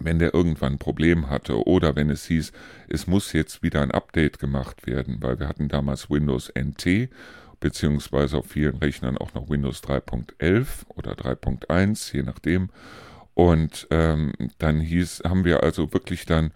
[0.00, 2.52] wenn der irgendwann ein Problem hatte oder wenn es hieß,
[2.88, 7.10] es muss jetzt wieder ein Update gemacht werden, weil wir hatten damals Windows NT
[7.60, 12.70] beziehungsweise auf vielen Rechnern auch noch Windows 3.11 oder 3.1, je nachdem.
[13.34, 16.52] Und ähm, dann hieß, haben wir also wirklich dann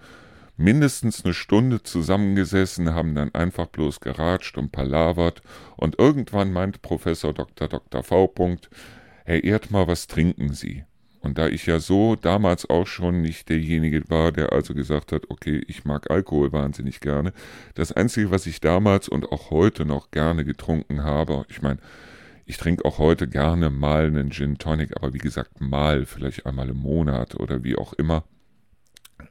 [0.63, 5.43] mindestens eine Stunde zusammengesessen, haben dann einfach bloß geratscht und palavert
[5.77, 7.69] und irgendwann meinte Professor Dr.
[7.69, 8.03] Dr.
[8.03, 8.33] V.
[9.25, 10.85] Herr Erdmar, was trinken Sie?
[11.21, 15.31] Und da ich ja so damals auch schon nicht derjenige war, der also gesagt hat,
[15.31, 17.33] okay, ich mag Alkohol wahnsinnig gerne,
[17.75, 21.79] das Einzige, was ich damals und auch heute noch gerne getrunken habe, ich meine,
[22.45, 26.69] ich trinke auch heute gerne mal einen Gin Tonic, aber wie gesagt, mal, vielleicht einmal
[26.69, 28.25] im Monat oder wie auch immer.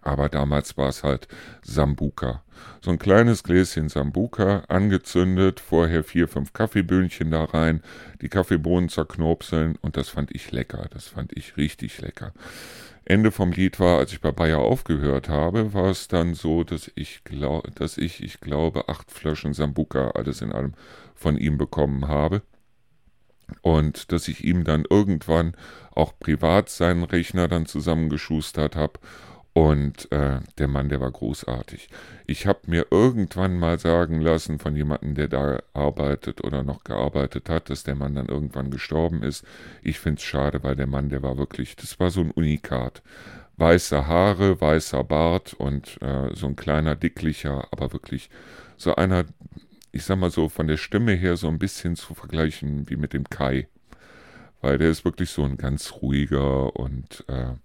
[0.01, 1.27] Aber damals war es halt
[1.63, 2.43] Sambuka.
[2.81, 7.81] So ein kleines Gläschen Sambuka, angezündet, vorher vier, fünf Kaffeeböhnchen da rein,
[8.21, 10.87] die Kaffeebohnen zerknopseln und das fand ich lecker.
[10.91, 12.33] Das fand ich richtig lecker.
[13.05, 16.91] Ende vom Lied war, als ich bei Bayer aufgehört habe, war es dann so, dass
[16.95, 20.73] ich, glaub, dass ich, ich glaube, acht Flaschen Sambuka alles in allem
[21.15, 22.43] von ihm bekommen habe
[23.61, 25.55] und dass ich ihm dann irgendwann
[25.93, 28.99] auch privat seinen Rechner dann zusammengeschustert habe
[29.53, 31.89] Und äh, der Mann, der war großartig.
[32.25, 37.49] Ich habe mir irgendwann mal sagen lassen von jemandem, der da arbeitet oder noch gearbeitet
[37.49, 39.45] hat, dass der Mann dann irgendwann gestorben ist.
[39.83, 43.01] Ich finde es schade, weil der Mann, der war wirklich, das war so ein Unikat.
[43.57, 48.29] Weiße Haare, weißer Bart und äh, so ein kleiner, dicklicher, aber wirklich
[48.77, 49.25] so einer,
[49.91, 53.11] ich sag mal so, von der Stimme her so ein bisschen zu vergleichen wie mit
[53.11, 53.67] dem Kai.
[54.61, 57.55] Weil der ist wirklich so ein ganz ruhiger und äh,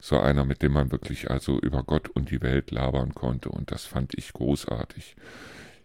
[0.00, 3.70] so einer, mit dem man wirklich also über Gott und die Welt labern konnte und
[3.70, 5.16] das fand ich großartig.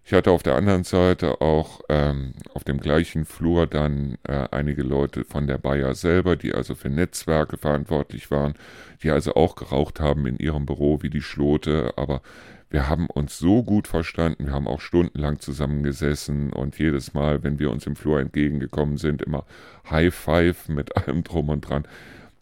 [0.05, 4.83] Ich hatte auf der anderen Seite auch ähm, auf dem gleichen Flur dann äh, einige
[4.83, 8.55] Leute von der Bayer selber, die also für Netzwerke verantwortlich waren,
[9.01, 12.21] die also auch geraucht haben in ihrem Büro wie die Schlote, aber
[12.69, 17.59] wir haben uns so gut verstanden, wir haben auch stundenlang zusammengesessen und jedes Mal, wenn
[17.59, 19.45] wir uns im Flur entgegengekommen sind, immer
[19.89, 21.87] High Five mit allem drum und dran.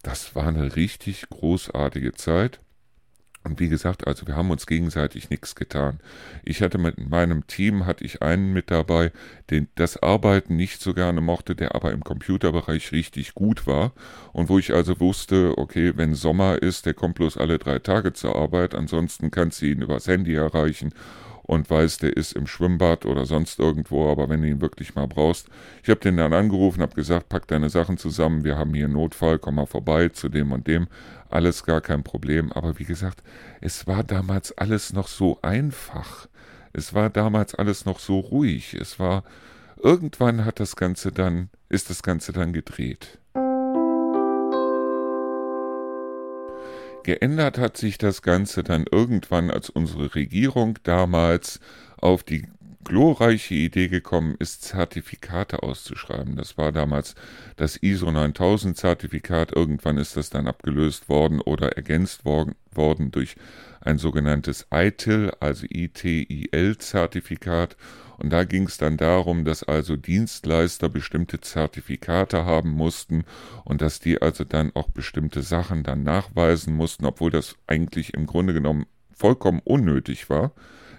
[0.04, 2.60] Das war eine richtig großartige Zeit.
[3.44, 6.00] Und wie gesagt, also wir haben uns gegenseitig nichts getan.
[6.46, 9.12] Ich hatte mit meinem Team, hatte ich einen mit dabei,
[9.50, 13.94] den das Arbeiten nicht so gerne mochte, der aber im Computerbereich richtig gut war.
[14.32, 18.14] Und wo ich also wusste, okay, wenn Sommer ist, der kommt bloß alle drei Tage
[18.14, 20.94] zur Arbeit, ansonsten kannst du ihn übers Handy erreichen
[21.52, 25.06] und weiß, der ist im Schwimmbad oder sonst irgendwo, aber wenn du ihn wirklich mal
[25.06, 25.50] brauchst.
[25.84, 28.94] Ich habe den dann angerufen, habe gesagt, pack deine Sachen zusammen, wir haben hier einen
[28.94, 30.88] Notfall, komm mal vorbei zu dem und dem.
[31.30, 33.22] Alles gar kein Problem, aber wie gesagt,
[33.60, 36.30] es war damals alles noch so einfach.
[36.72, 38.74] Es war damals alles noch so ruhig.
[38.74, 39.26] Es war
[39.84, 43.20] irgendwann hat das Ganze dann ist das Ganze dann gedreht.
[47.04, 51.60] Geändert hat sich das Ganze dann irgendwann, als unsere Regierung damals
[51.98, 52.48] auf die
[52.84, 56.36] glorreiche Idee gekommen ist, Zertifikate auszuschreiben.
[56.36, 57.16] Das war damals
[57.56, 59.56] das ISO 9000 Zertifikat.
[59.56, 63.36] Irgendwann ist das dann abgelöst worden oder ergänzt worden, worden durch
[63.82, 67.76] ein sogenanntes ITIL, also ITIL-Zertifikat.
[68.18, 73.24] Und da ging es dann darum, dass also Dienstleister bestimmte Zertifikate haben mussten
[73.66, 78.28] und dass die also dann auch bestimmte Sachen dann nachweisen mussten, obwohl das eigentlich im
[78.28, 80.52] Grunde genommen vollkommen unnötig war.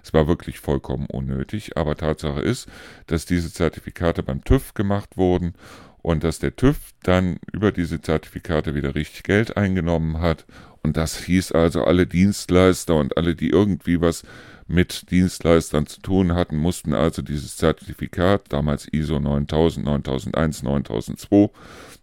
[0.03, 2.68] Es war wirklich vollkommen unnötig, aber Tatsache ist,
[3.07, 5.55] dass diese Zertifikate beim TÜV gemacht wurden
[6.03, 10.45] und dass der TÜV dann über diese Zertifikate wieder richtig Geld eingenommen hat.
[10.83, 14.25] Und das hieß also, alle Dienstleister und alle, die irgendwie was
[14.67, 21.51] mit Dienstleistern zu tun hatten, mussten also dieses Zertifikat, damals ISO 9000, 9001, 9002,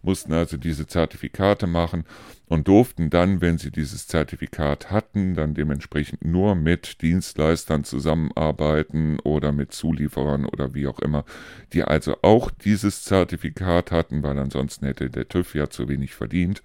[0.02, 2.04] mussten also diese Zertifikate machen
[2.50, 9.52] und durften dann, wenn sie dieses Zertifikat hatten, dann dementsprechend nur mit Dienstleistern zusammenarbeiten oder
[9.52, 11.24] mit Zulieferern oder wie auch immer,
[11.72, 16.60] die also auch dieses Zertifikat hatten, weil ansonsten hätte der TÜV ja zu wenig verdient.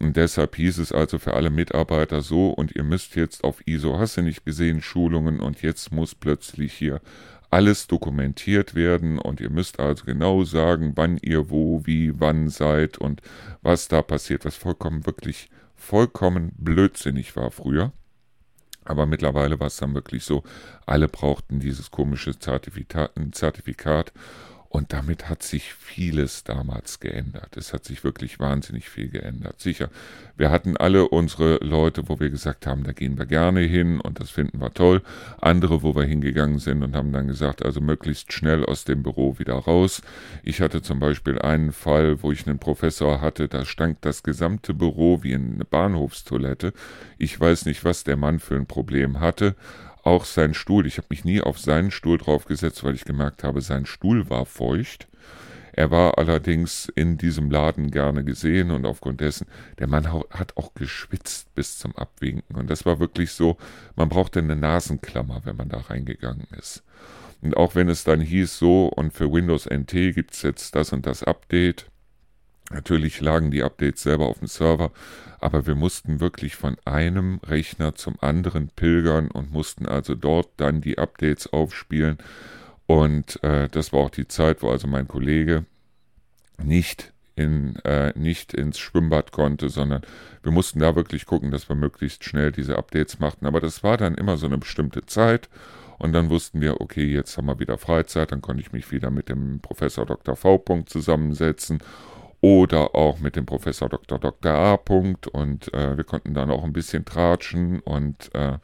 [0.00, 3.98] Und deshalb hieß es also für alle Mitarbeiter so, und ihr müsst jetzt auf ISO
[3.98, 7.02] Hasse nicht gesehen Schulungen und jetzt muss plötzlich hier
[7.50, 12.98] alles dokumentiert werden und ihr müsst also genau sagen, wann ihr wo, wie, wann seid
[12.98, 13.20] und
[13.62, 17.92] was da passiert, was vollkommen wirklich vollkommen blödsinnig war früher.
[18.84, 20.42] Aber mittlerweile war es dann wirklich so,
[20.86, 24.12] alle brauchten dieses komische Zertifikat, Zertifikat
[24.70, 27.56] und damit hat sich vieles damals geändert.
[27.56, 29.60] Es hat sich wirklich wahnsinnig viel geändert.
[29.60, 29.90] Sicher,
[30.36, 34.20] wir hatten alle unsere Leute, wo wir gesagt haben, da gehen wir gerne hin und
[34.20, 35.02] das finden wir toll.
[35.40, 39.40] Andere, wo wir hingegangen sind und haben dann gesagt, also möglichst schnell aus dem Büro
[39.40, 40.02] wieder raus.
[40.44, 44.72] Ich hatte zum Beispiel einen Fall, wo ich einen Professor hatte, da stank das gesamte
[44.72, 46.74] Büro wie eine Bahnhofstoilette.
[47.18, 49.56] Ich weiß nicht, was der Mann für ein Problem hatte
[50.10, 50.86] auch sein Stuhl.
[50.86, 54.44] Ich habe mich nie auf seinen Stuhl draufgesetzt, weil ich gemerkt habe, sein Stuhl war
[54.44, 55.08] feucht.
[55.72, 59.46] Er war allerdings in diesem Laden gerne gesehen und aufgrund dessen,
[59.78, 62.56] der Mann hat auch geschwitzt bis zum Abwinken.
[62.56, 63.56] Und das war wirklich so,
[63.94, 66.82] man brauchte eine Nasenklammer, wenn man da reingegangen ist.
[67.40, 70.92] Und auch wenn es dann hieß so, und für Windows NT gibt es jetzt das
[70.92, 71.89] und das Update,
[72.70, 74.92] Natürlich lagen die Updates selber auf dem Server,
[75.40, 80.80] aber wir mussten wirklich von einem Rechner zum anderen pilgern und mussten also dort dann
[80.80, 82.18] die Updates aufspielen.
[82.86, 85.64] Und äh, das war auch die Zeit, wo also mein Kollege
[86.62, 90.02] nicht in, äh, nicht ins Schwimmbad konnte, sondern
[90.42, 93.46] wir mussten da wirklich gucken, dass wir möglichst schnell diese Updates machten.
[93.46, 95.48] Aber das war dann immer so eine bestimmte Zeit.
[95.98, 99.10] Und dann wussten wir, okay, jetzt haben wir wieder Freizeit, dann konnte ich mich wieder
[99.10, 100.36] mit dem Professor Dr.
[100.36, 100.62] V.
[100.86, 101.80] zusammensetzen
[102.40, 104.18] oder auch mit dem Professor Dr.
[104.18, 104.52] Dr.
[104.52, 104.78] A.
[105.32, 108.58] und äh, wir konnten dann auch ein bisschen tratschen und äh,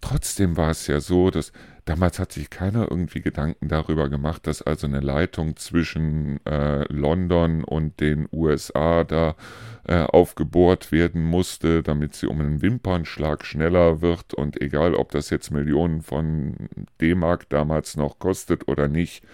[0.00, 1.52] trotzdem war es ja so, dass
[1.84, 7.64] damals hat sich keiner irgendwie Gedanken darüber gemacht, dass also eine Leitung zwischen äh, London
[7.64, 9.36] und den USA da
[9.84, 15.30] äh, aufgebohrt werden musste, damit sie um einen Wimpernschlag schneller wird und egal, ob das
[15.30, 16.68] jetzt Millionen von
[17.00, 19.24] D-Mark damals noch kostet oder nicht,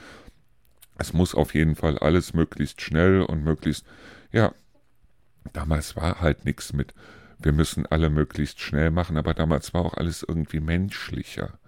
[0.99, 3.85] es muss auf jeden Fall alles möglichst schnell und möglichst,
[4.33, 4.53] ja,
[5.53, 6.95] damals war halt nichts mit,
[7.39, 11.59] wir müssen alle möglichst schnell machen, aber damals war auch alles irgendwie menschlicher.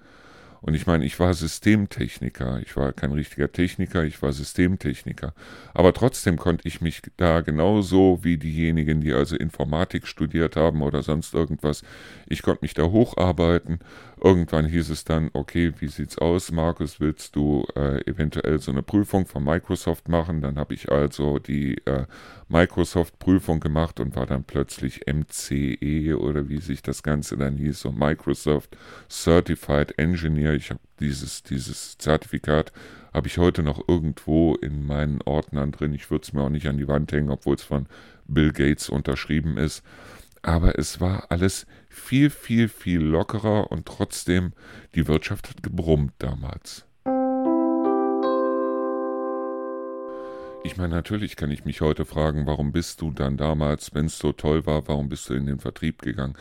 [0.67, 2.61] Und ich meine, ich war Systemtechniker.
[2.61, 5.33] Ich war kein richtiger Techniker, ich war Systemtechniker.
[5.75, 11.05] Aber trotzdem konnte ich mich da genauso wie diejenigen, die also Informatik studiert haben oder
[11.05, 11.83] sonst irgendwas,
[12.27, 13.79] ich konnte mich da hocharbeiten.
[14.23, 18.83] Irgendwann hieß es dann, okay, wie sieht's aus, Markus, willst du äh, eventuell so eine
[18.83, 20.41] Prüfung von Microsoft machen?
[20.41, 22.07] Dann habe ich also die äh,
[22.49, 27.93] Microsoft-Prüfung gemacht und war dann plötzlich MCE oder wie sich das Ganze dann hieß, so
[27.93, 28.79] Microsoft
[29.11, 30.55] Certified Engineer.
[30.55, 32.73] Ich habe dieses, dieses Zertifikat
[33.13, 35.93] habe ich heute noch irgendwo in meinen Ordnern drin.
[35.93, 37.87] Ich würde es mir auch nicht an die Wand hängen, obwohl es von
[38.29, 39.83] Bill Gates unterschrieben ist.
[40.47, 44.53] Aber es war alles viel, viel, viel lockerer und trotzdem,
[44.95, 46.87] die Wirtschaft hat gebrummt damals.
[50.63, 54.19] Ich meine, natürlich kann ich mich heute fragen, warum bist du dann damals, wenn es
[54.19, 56.37] so toll war, warum bist du in den Vertrieb gegangen?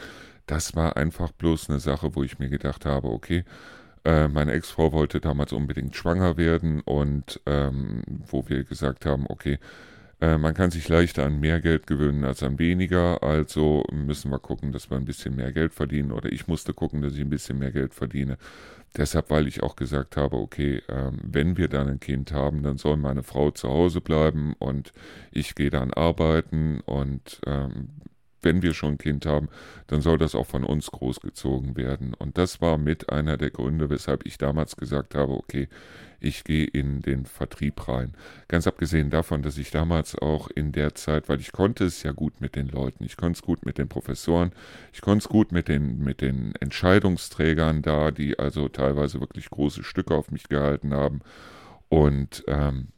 [0.45, 3.43] Das war einfach bloß eine Sache, wo ich mir gedacht habe, okay,
[4.03, 9.57] äh, meine Ex-Frau wollte damals unbedingt schwanger werden und ähm, wo wir gesagt haben, okay,
[10.21, 14.39] äh, man kann sich leichter an mehr Geld gewöhnen als an weniger, also müssen wir
[14.39, 17.30] gucken, dass wir ein bisschen mehr Geld verdienen oder ich musste gucken, dass ich ein
[17.30, 18.38] bisschen mehr Geld verdiene.
[18.97, 22.78] Deshalb, weil ich auch gesagt habe, okay, ähm, wenn wir dann ein Kind haben, dann
[22.78, 24.93] soll meine Frau zu Hause bleiben und
[25.32, 27.89] ich gehe dann arbeiten und ähm,
[28.45, 29.49] wenn wir schon ein Kind haben,
[29.88, 32.13] dann soll das auch von uns großgezogen werden.
[32.13, 35.67] Und das war mit einer der Gründe, weshalb ich damals gesagt habe, okay,
[36.21, 38.13] ich gehe in den Vertrieb rein.
[38.47, 42.13] Ganz abgesehen davon, dass ich damals auch in der Zeit, weil ich konnte es ja
[42.13, 44.51] gut mit den Leuten, ich konnte es gut mit den Professoren,
[44.93, 49.84] ich konnte es gut mit den, mit den Entscheidungsträgern da, die also teilweise wirklich große
[49.84, 51.19] Stücke auf mich gehalten haben.
[51.89, 52.89] Und ähm,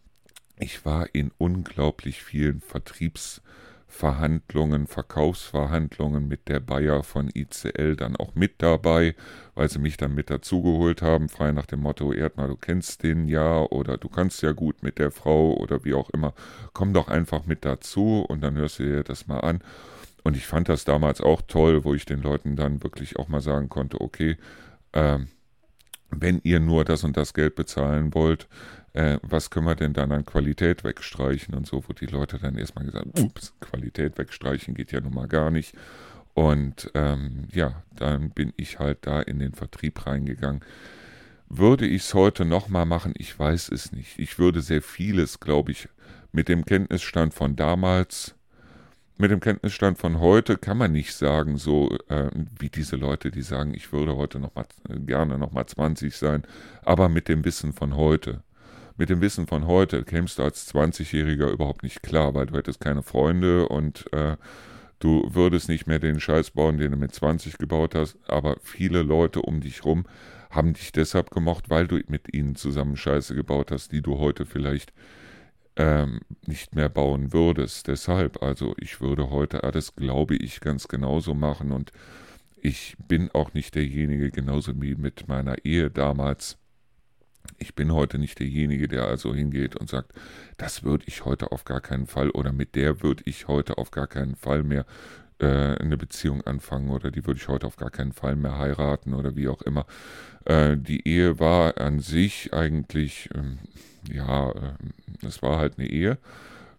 [0.60, 3.42] ich war in unglaublich vielen Vertriebs-
[3.88, 9.16] Verhandlungen, Verkaufsverhandlungen mit der Bayer von ICL dann auch mit dabei,
[9.56, 13.28] weil sie mich dann mit dazugeholt haben, frei nach dem Motto, Erdmann, du kennst den
[13.28, 16.34] ja oder du kannst ja gut mit der Frau oder wie auch immer,
[16.74, 19.62] komm doch einfach mit dazu und dann hörst du dir das mal an.
[20.24, 23.42] Und ich fand das damals auch toll, wo ich den Leuten dann wirklich auch mal
[23.42, 24.38] sagen konnte, okay,
[24.92, 25.30] ähm,
[26.10, 28.48] wenn ihr nur das und das Geld bezahlen wollt,
[28.98, 32.58] äh, was können wir denn dann an Qualität wegstreichen und so, wo die Leute dann
[32.58, 35.76] erstmal gesagt, ups, Qualität wegstreichen geht ja nun mal gar nicht.
[36.34, 40.62] Und ähm, ja, dann bin ich halt da in den Vertrieb reingegangen.
[41.48, 43.14] Würde ich es heute nochmal machen?
[43.18, 44.18] Ich weiß es nicht.
[44.18, 45.90] Ich würde sehr vieles, glaube ich,
[46.32, 48.34] mit dem Kenntnisstand von damals
[49.20, 52.30] mit dem Kenntnisstand von heute kann man nicht sagen, so äh,
[52.60, 54.66] wie diese Leute, die sagen, ich würde heute noch mal,
[55.08, 56.44] gerne nochmal 20 sein,
[56.84, 58.44] aber mit dem Wissen von heute.
[58.98, 62.80] Mit dem Wissen von heute kämst du als 20-Jähriger überhaupt nicht klar, weil du hättest
[62.80, 64.38] keine Freunde und äh,
[64.98, 69.04] du würdest nicht mehr den Scheiß bauen, den du mit 20 gebaut hast, aber viele
[69.04, 70.06] Leute um dich rum
[70.50, 74.46] haben dich deshalb gemocht, weil du mit ihnen zusammen Scheiße gebaut hast, die du heute
[74.46, 74.94] vielleicht
[75.76, 77.88] ähm, nicht mehr bauen würdest.
[77.88, 81.92] Deshalb, also ich würde heute alles, glaube ich, ganz genauso machen und
[82.60, 86.58] ich bin auch nicht derjenige, genauso wie mit meiner Ehe damals.
[87.58, 90.14] Ich bin heute nicht derjenige, der also hingeht und sagt,
[90.58, 93.92] das würde ich heute auf gar keinen Fall oder mit der würde ich heute auf
[93.92, 94.86] gar keinen Fall mehr
[95.40, 99.14] äh, eine Beziehung anfangen oder die würde ich heute auf gar keinen Fall mehr heiraten
[99.14, 99.86] oder wie auch immer.
[100.46, 103.60] Äh, die Ehe war an sich eigentlich, ähm,
[104.12, 106.18] ja, äh, es war halt eine Ehe.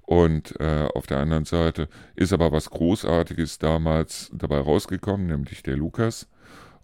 [0.02, 5.76] Und äh, auf der anderen Seite ist aber was Großartiges damals dabei rausgekommen, nämlich der
[5.76, 6.26] Lukas.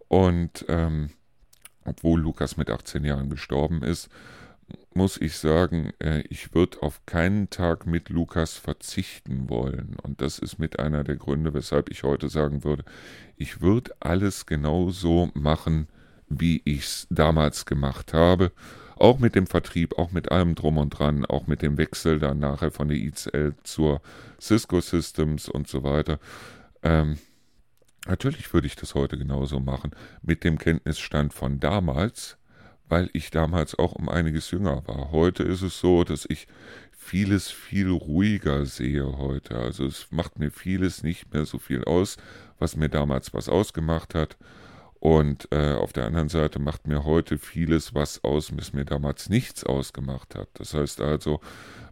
[0.08, 1.08] Und ähm,
[1.84, 4.08] obwohl Lukas mit 18 Jahren gestorben ist,
[4.94, 9.96] muss ich sagen, äh, ich würde auf keinen Tag mit Lukas verzichten wollen.
[10.02, 12.84] Und das ist mit einer der Gründe, weshalb ich heute sagen würde,
[13.36, 15.88] ich würde alles genauso machen,
[16.28, 18.52] wie ich es damals gemacht habe.
[18.96, 22.38] Auch mit dem Vertrieb, auch mit allem drum und dran, auch mit dem Wechsel dann
[22.38, 24.00] nachher von der ICL zur
[24.40, 26.20] Cisco Systems und so weiter.
[26.82, 27.18] Ähm,
[28.06, 29.90] natürlich würde ich das heute genauso machen,
[30.22, 32.36] mit dem Kenntnisstand von damals,
[32.88, 35.10] weil ich damals auch um einiges jünger war.
[35.10, 36.46] Heute ist es so, dass ich
[36.90, 39.56] vieles viel ruhiger sehe heute.
[39.56, 42.16] Also es macht mir vieles nicht mehr so viel aus,
[42.58, 44.36] was mir damals was ausgemacht hat.
[45.00, 49.28] Und äh, auf der anderen Seite macht mir heute vieles was aus, was mir damals
[49.28, 50.48] nichts ausgemacht hat.
[50.54, 51.40] Das heißt also,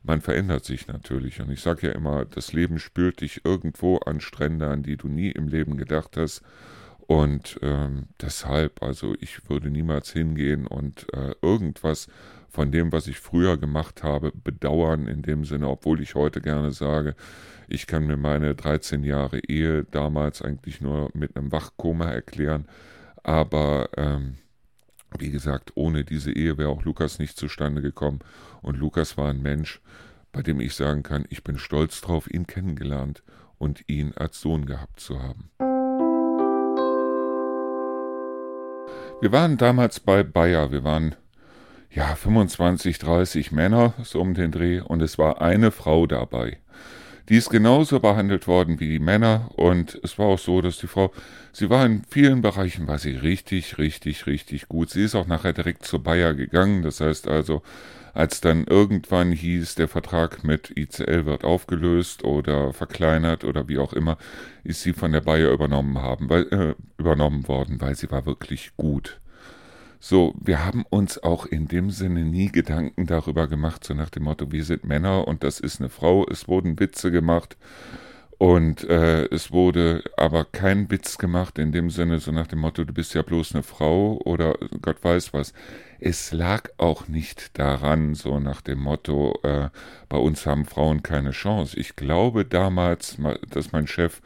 [0.02, 1.40] man verändert sich natürlich.
[1.40, 5.08] Und ich sage ja immer, das Leben spürt dich irgendwo an Strände, an die du
[5.08, 6.42] nie im Leben gedacht hast.
[7.06, 12.08] Und ähm, deshalb, also ich würde niemals hingehen und äh, irgendwas
[12.48, 16.70] von dem, was ich früher gemacht habe, bedauern in dem Sinne, obwohl ich heute gerne
[16.70, 17.14] sage,
[17.68, 22.66] ich kann mir meine 13 Jahre Ehe damals eigentlich nur mit einem Wachkoma erklären,
[23.22, 24.36] aber ähm,
[25.18, 28.20] wie gesagt, ohne diese Ehe wäre auch Lukas nicht zustande gekommen.
[28.60, 29.80] Und Lukas war ein Mensch,
[30.32, 33.22] bei dem ich sagen kann, ich bin stolz drauf, ihn kennengelernt
[33.58, 35.50] und ihn als Sohn gehabt zu haben.
[39.20, 40.72] Wir waren damals bei Bayer.
[40.72, 41.14] Wir waren
[41.90, 46.58] ja 25, 30 Männer so um den Dreh und es war eine Frau dabei.
[47.28, 50.88] Die ist genauso behandelt worden wie die Männer und es war auch so, dass die
[50.88, 51.12] Frau,
[51.52, 54.90] sie war in vielen Bereichen, war sie richtig, richtig, richtig gut.
[54.90, 56.82] Sie ist auch nachher direkt zu Bayer gegangen.
[56.82, 57.62] Das heißt also,
[58.14, 63.94] als dann irgendwann hieß, der Vertrag mit ICL wird aufgelöst oder verkleinert oder wie auch
[63.94, 64.18] immer,
[64.64, 68.72] ist sie von der Bayer übernommen haben, weil, äh, übernommen worden, weil sie war wirklich
[68.76, 69.21] gut.
[70.04, 74.24] So, wir haben uns auch in dem Sinne nie Gedanken darüber gemacht, so nach dem
[74.24, 76.26] Motto, wir sind Männer und das ist eine Frau.
[76.28, 77.56] Es wurden Witze gemacht
[78.36, 82.82] und äh, es wurde aber kein Witz gemacht in dem Sinne, so nach dem Motto,
[82.82, 85.52] du bist ja bloß eine Frau oder Gott weiß was.
[86.00, 89.68] Es lag auch nicht daran, so nach dem Motto, äh,
[90.08, 91.78] bei uns haben Frauen keine Chance.
[91.78, 93.18] Ich glaube damals,
[93.50, 94.20] dass mein Chef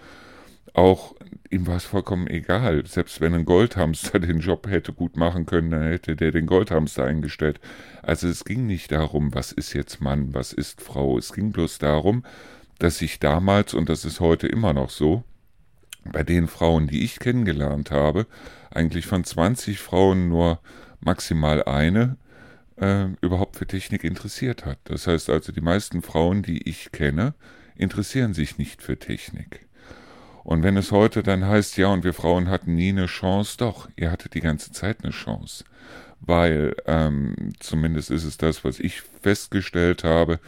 [0.76, 1.14] auch,
[1.50, 2.86] ihm war es vollkommen egal.
[2.86, 7.04] Selbst wenn ein Goldhamster den Job hätte gut machen können, dann hätte der den Goldhamster
[7.04, 7.60] eingestellt.
[8.02, 11.18] Also es ging nicht darum, was ist jetzt Mann, was ist Frau.
[11.18, 12.24] Es ging bloß darum,
[12.78, 15.24] dass ich damals, und das ist heute immer noch so,
[16.04, 18.26] bei den Frauen, die ich kennengelernt habe,
[18.70, 20.60] eigentlich von 20 Frauen nur
[21.00, 22.16] maximal eine
[22.76, 24.78] äh, überhaupt für Technik interessiert hat.
[24.84, 27.34] Das heißt also, die meisten Frauen, die ich kenne,
[27.76, 29.65] interessieren sich nicht für Technik.
[30.46, 33.88] Und wenn es heute dann heißt, ja, und wir Frauen hatten nie eine Chance, doch,
[33.96, 35.64] ihr hattet die ganze Zeit eine Chance.
[36.20, 40.38] Weil, ähm, zumindest ist es das, was ich festgestellt habe,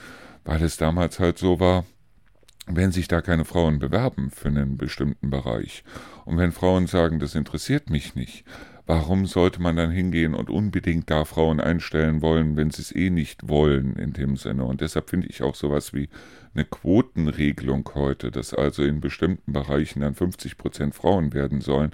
[0.44, 1.84] weil es damals halt so war,
[2.68, 5.82] wenn sich da keine Frauen bewerben für einen bestimmten Bereich
[6.26, 8.44] und wenn Frauen sagen, das interessiert mich nicht,
[8.88, 13.10] warum sollte man dann hingehen und unbedingt da Frauen einstellen wollen, wenn sie es eh
[13.10, 14.64] nicht wollen in dem Sinne?
[14.64, 16.08] Und deshalb finde ich auch sowas wie
[16.54, 21.92] eine Quotenregelung heute, dass also in bestimmten Bereichen dann 50 Prozent Frauen werden sollen,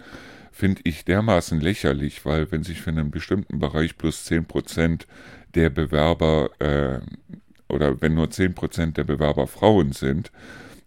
[0.53, 5.09] finde ich dermaßen lächerlich, weil wenn sich für einen bestimmten Bereich plus 10 Prozent
[5.57, 7.01] der Bewerber äh,
[7.69, 10.31] oder wenn nur 10 Prozent der Bewerber Frauen sind,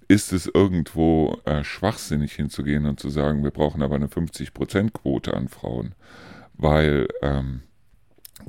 [0.07, 4.93] ist es irgendwo äh, schwachsinnig hinzugehen und zu sagen, wir brauchen aber eine 50 Prozent
[4.93, 5.95] Quote an Frauen,
[6.53, 7.61] weil ähm,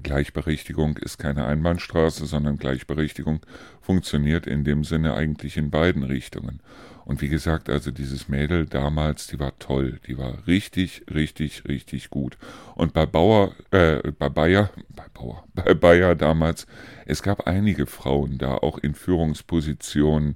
[0.03, 3.41] Gleichberechtigung ist keine Einbahnstraße, sondern Gleichberechtigung
[3.81, 6.61] funktioniert in dem Sinne eigentlich in beiden Richtungen.
[7.05, 12.11] Und wie gesagt, also dieses Mädel damals, die war toll, die war richtig, richtig, richtig
[12.11, 12.37] gut.
[12.75, 16.67] Und bei Bauer, äh, bei Bayer, bei Bauer, bei Bayer damals,
[17.07, 20.35] es gab einige Frauen da, auch in Führungspositionen,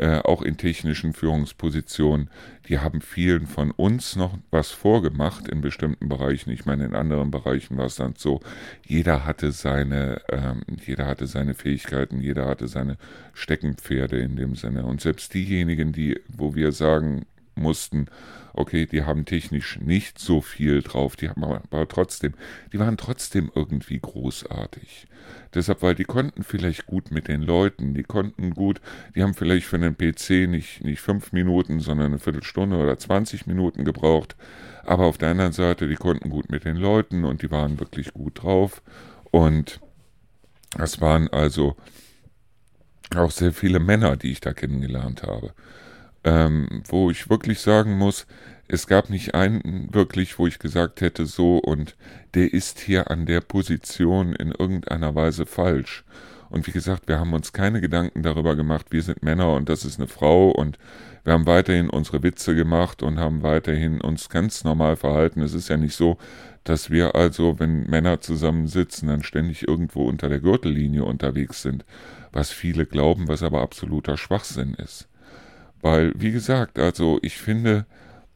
[0.00, 2.30] äh, auch in technischen Führungspositionen,
[2.68, 6.50] die haben vielen von uns noch was vorgemacht in bestimmten Bereichen.
[6.50, 8.40] Ich meine, in anderen Bereichen war es dann so,
[8.86, 12.96] jeder hatte seine, ähm, jeder hatte seine Fähigkeiten, jeder hatte seine
[13.34, 14.86] Steckenpferde in dem Sinne.
[14.86, 17.26] Und selbst diejenigen, die, wo wir sagen
[17.60, 18.06] mussten,
[18.52, 22.34] okay, die haben technisch nicht so viel drauf, die haben aber trotzdem,
[22.72, 25.06] die waren trotzdem irgendwie großartig.
[25.54, 28.80] Deshalb, weil die konnten vielleicht gut mit den Leuten, die konnten gut,
[29.14, 33.46] die haben vielleicht für einen PC nicht, nicht fünf Minuten, sondern eine Viertelstunde oder 20
[33.46, 34.36] Minuten gebraucht.
[34.84, 38.12] Aber auf der anderen Seite, die konnten gut mit den Leuten und die waren wirklich
[38.12, 38.82] gut drauf.
[39.30, 39.80] Und
[40.76, 41.76] das waren also
[43.14, 45.52] auch sehr viele Männer, die ich da kennengelernt habe
[46.24, 48.26] ähm, wo ich wirklich sagen muss,
[48.68, 51.96] es gab nicht einen wirklich, wo ich gesagt hätte, so und
[52.34, 56.04] der ist hier an der Position in irgendeiner Weise falsch.
[56.50, 59.84] Und wie gesagt, wir haben uns keine Gedanken darüber gemacht, wir sind Männer und das
[59.84, 60.78] ist eine Frau und
[61.24, 65.42] wir haben weiterhin unsere Witze gemacht und haben weiterhin uns ganz normal verhalten.
[65.42, 66.18] Es ist ja nicht so,
[66.64, 71.84] dass wir also, wenn Männer zusammensitzen, dann ständig irgendwo unter der Gürtellinie unterwegs sind,
[72.32, 75.09] was viele glauben, was aber absoluter Schwachsinn ist.
[75.82, 77.86] Weil, wie gesagt, also ich finde,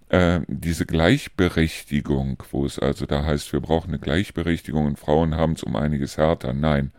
[0.09, 5.55] äh, diese Gleichberechtigung, wo es also da heißt, wir brauchen eine Gleichberechtigung und Frauen haben
[5.55, 6.53] es um einiges härter.
[6.53, 6.93] Nein.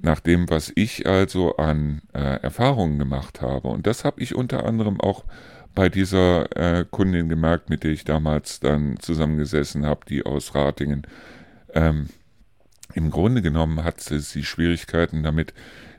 [0.00, 4.66] Nach dem, was ich also an äh, Erfahrungen gemacht habe, und das habe ich unter
[4.66, 5.24] anderem auch
[5.74, 11.06] bei dieser äh, Kundin gemerkt, mit der ich damals dann zusammengesessen habe, die aus Ratingen.
[11.72, 12.08] Ähm,
[12.94, 15.54] Im Grunde genommen hat sie Schwierigkeiten damit,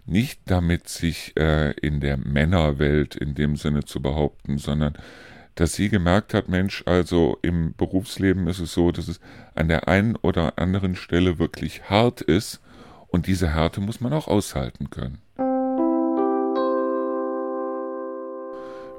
[0.05, 4.93] nicht damit sich äh, in der Männerwelt in dem Sinne zu behaupten, sondern
[5.55, 9.19] dass sie gemerkt hat, Mensch, also im Berufsleben ist es so, dass es
[9.55, 12.61] an der einen oder anderen Stelle wirklich hart ist
[13.07, 15.19] und diese Härte muss man auch aushalten können.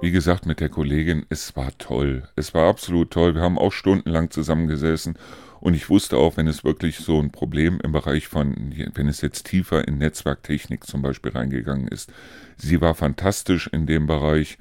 [0.01, 2.29] Wie gesagt, mit der Kollegin, es war toll.
[2.37, 3.35] Es war absolut toll.
[3.35, 5.19] Wir haben auch stundenlang zusammengesessen
[5.61, 9.21] und ich wusste auch, wenn es wirklich so ein Problem im Bereich von, wenn es
[9.21, 12.13] jetzt tiefer in Netzwerktechnik zum Beispiel reingegangen ist.
[12.57, 14.59] Sie war fantastisch in dem Bereich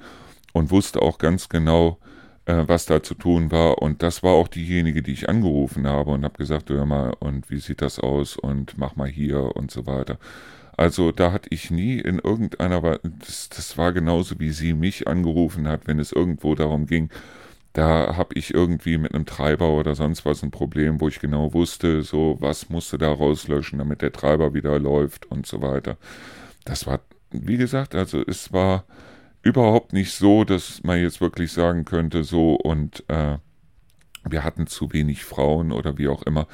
[0.52, 1.98] und wusste auch ganz genau,
[2.46, 3.82] äh, was da zu tun war.
[3.82, 7.50] Und das war auch diejenige, die ich angerufen habe und habe gesagt, hör mal, und
[7.50, 10.18] wie sieht das aus und mach mal hier und so weiter.
[10.76, 15.68] Also da hatte ich nie in irgendeiner, das, das war genauso wie sie mich angerufen
[15.68, 17.10] hat, wenn es irgendwo darum ging,
[17.76, 21.52] da habe ich irgendwie mit einem Treiber oder sonst was ein Problem, wo ich genau
[21.52, 25.98] wusste, so was musste da rauslöschen, damit der Treiber wieder läuft und so weiter.
[26.64, 27.00] Das war,
[27.32, 28.84] wie gesagt, also es war
[29.42, 33.36] überhaupt nicht so, dass man jetzt wirklich sagen könnte, so und äh,
[34.24, 36.46] wir hatten zu wenig Frauen oder wie auch immer.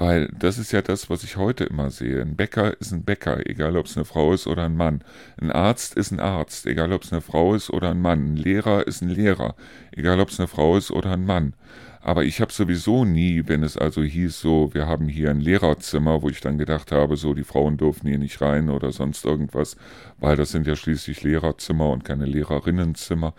[0.00, 2.22] Weil das ist ja das, was ich heute immer sehe.
[2.22, 5.04] Ein Bäcker ist ein Bäcker, egal ob es eine Frau ist oder ein Mann.
[5.38, 8.32] Ein Arzt ist ein Arzt, egal ob es eine Frau ist oder ein Mann.
[8.32, 9.56] Ein Lehrer ist ein Lehrer,
[9.92, 11.52] egal ob es eine Frau ist oder ein Mann.
[12.00, 16.22] Aber ich habe sowieso nie, wenn es also hieß, so, wir haben hier ein Lehrerzimmer,
[16.22, 19.76] wo ich dann gedacht habe, so, die Frauen dürfen hier nicht rein oder sonst irgendwas,
[20.18, 23.34] weil das sind ja schließlich Lehrerzimmer und keine Lehrerinnenzimmer.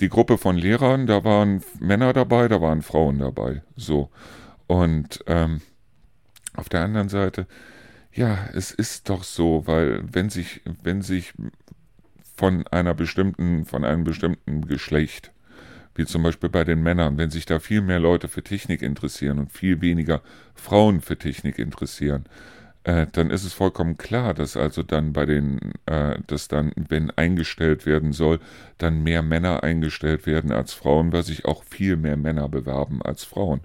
[0.00, 3.62] Die Gruppe von Lehrern, da waren Männer dabei, da waren Frauen dabei.
[3.76, 4.10] So.
[4.66, 5.60] Und ähm,
[6.54, 7.46] auf der anderen Seite,
[8.12, 11.32] ja, es ist doch so, weil wenn sich, wenn sich
[12.36, 15.32] von einer bestimmten, von einem bestimmten Geschlecht,
[15.94, 19.38] wie zum Beispiel bei den Männern, wenn sich da viel mehr Leute für Technik interessieren
[19.38, 20.22] und viel weniger
[20.54, 22.24] Frauen für Technik interessieren,
[22.84, 27.10] äh, dann ist es vollkommen klar, dass also dann bei den, äh, dass dann, wenn
[27.10, 28.40] eingestellt werden soll,
[28.78, 33.24] dann mehr Männer eingestellt werden als Frauen, weil sich auch viel mehr Männer bewerben als
[33.24, 33.60] Frauen.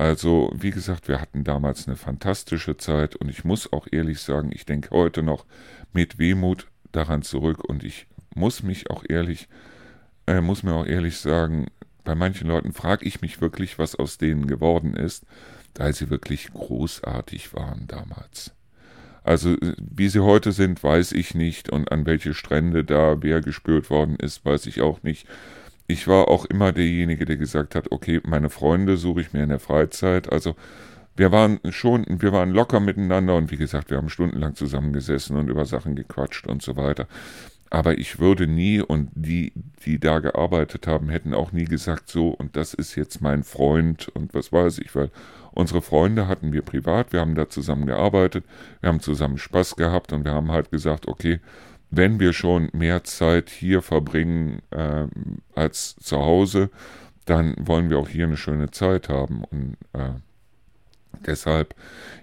[0.00, 4.50] Also, wie gesagt, wir hatten damals eine fantastische Zeit und ich muss auch ehrlich sagen,
[4.50, 5.44] ich denke heute noch
[5.92, 9.46] mit Wehmut daran zurück und ich muss mich auch ehrlich,
[10.26, 11.66] äh, muss mir auch ehrlich sagen,
[12.02, 15.26] bei manchen Leuten frage ich mich wirklich, was aus denen geworden ist,
[15.74, 18.54] da sie wirklich großartig waren damals.
[19.22, 23.90] Also, wie sie heute sind, weiß ich nicht und an welche Strände da wer gespürt
[23.90, 25.28] worden ist, weiß ich auch nicht
[25.90, 29.48] ich war auch immer derjenige, der gesagt hat, okay, meine Freunde suche ich mir in
[29.48, 30.32] der Freizeit.
[30.32, 30.54] Also
[31.16, 35.48] wir waren schon, wir waren locker miteinander und wie gesagt, wir haben stundenlang zusammengesessen und
[35.48, 37.06] über Sachen gequatscht und so weiter.
[37.68, 39.52] Aber ich würde nie und die,
[39.84, 44.08] die da gearbeitet haben, hätten auch nie gesagt, so und das ist jetzt mein Freund
[44.08, 45.10] und was weiß ich, weil
[45.52, 48.44] unsere Freunde hatten wir privat, wir haben da zusammen gearbeitet,
[48.80, 51.40] wir haben zusammen Spaß gehabt und wir haben halt gesagt, okay,
[51.90, 55.06] wenn wir schon mehr Zeit hier verbringen äh,
[55.54, 56.70] als zu Hause,
[57.26, 59.44] dann wollen wir auch hier eine schöne Zeit haben.
[59.44, 60.10] Und äh,
[61.26, 61.74] deshalb,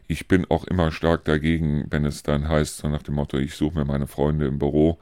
[0.08, 3.56] ich bin auch immer stark dagegen, wenn es dann heißt, so nach dem Motto, ich
[3.56, 4.98] suche mir meine Freunde im Büro.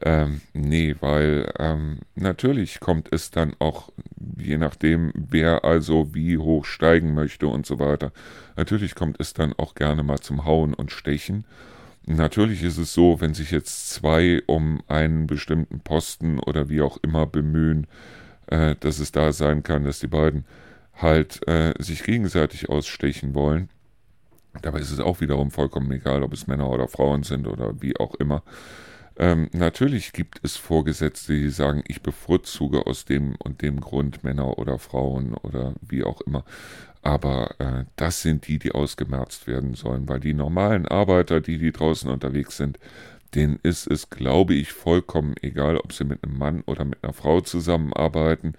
[0.00, 3.90] Ähm, nee, weil ähm, natürlich kommt es dann auch,
[4.36, 8.12] je nachdem, wer also wie hoch steigen möchte und so weiter,
[8.56, 11.44] natürlich kommt es dann auch gerne mal zum Hauen und Stechen.
[12.08, 16.96] Natürlich ist es so, wenn sich jetzt zwei um einen bestimmten Posten oder wie auch
[17.02, 17.86] immer bemühen,
[18.46, 20.46] äh, dass es da sein kann, dass die beiden
[20.94, 23.68] halt äh, sich gegenseitig ausstechen wollen.
[24.62, 27.94] Dabei ist es auch wiederum vollkommen egal, ob es Männer oder Frauen sind oder wie
[27.98, 28.42] auch immer.
[29.18, 34.58] Ähm, natürlich gibt es Vorgesetzte, die sagen, ich bevorzuge aus dem und dem Grund Männer
[34.58, 36.44] oder Frauen oder wie auch immer.
[37.08, 41.72] Aber äh, das sind die, die ausgemerzt werden sollen, weil die normalen Arbeiter, die, die
[41.72, 42.78] draußen unterwegs sind,
[43.34, 47.14] denen ist es, glaube ich, vollkommen egal, ob sie mit einem Mann oder mit einer
[47.14, 48.52] Frau zusammenarbeiten.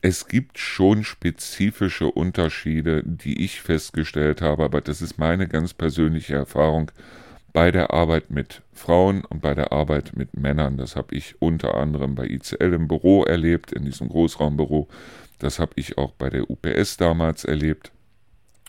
[0.00, 6.36] Es gibt schon spezifische Unterschiede, die ich festgestellt habe, aber das ist meine ganz persönliche
[6.36, 6.90] Erfahrung
[7.52, 10.78] bei der Arbeit mit Frauen und bei der Arbeit mit Männern.
[10.78, 14.88] Das habe ich unter anderem bei ICL im Büro erlebt, in diesem Großraumbüro.
[15.38, 17.92] Das habe ich auch bei der UPS damals erlebt,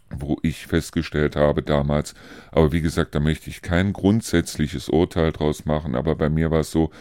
[0.10, 2.14] wo ich festgestellt habe damals,
[2.52, 6.62] aber wie gesagt, da möchte ich kein grundsätzliches Urteil draus machen, aber bei mir war
[6.62, 6.92] es so,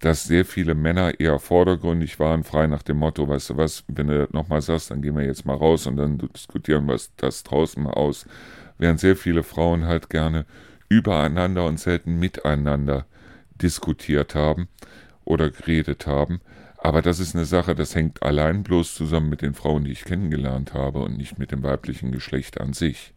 [0.00, 4.06] dass sehr viele Männer eher vordergründig waren, frei nach dem Motto, weißt du was, wenn
[4.06, 7.82] du nochmal sagst, dann gehen wir jetzt mal raus und dann diskutieren wir das draußen
[7.82, 8.26] mal aus.
[8.78, 10.46] Während sehr viele Frauen halt gerne
[10.88, 13.06] übereinander und selten miteinander
[13.60, 14.68] diskutiert haben
[15.24, 16.40] oder geredet haben.
[16.80, 20.04] Aber das ist eine Sache, das hängt allein bloß zusammen mit den Frauen, die ich
[20.04, 23.12] kennengelernt habe und nicht mit dem weiblichen Geschlecht an sich.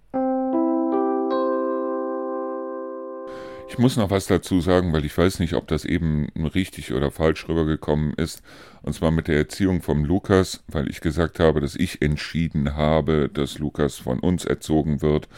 [3.69, 7.09] Ich muss noch was dazu sagen, weil ich weiß nicht, ob das eben richtig oder
[7.09, 8.41] falsch rübergekommen ist.
[8.81, 13.29] Und zwar mit der Erziehung vom Lukas, weil ich gesagt habe, dass ich entschieden habe,
[13.33, 15.29] dass Lukas von uns erzogen wird.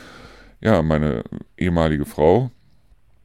[0.61, 1.24] Ja, meine
[1.57, 2.49] ehemalige Frau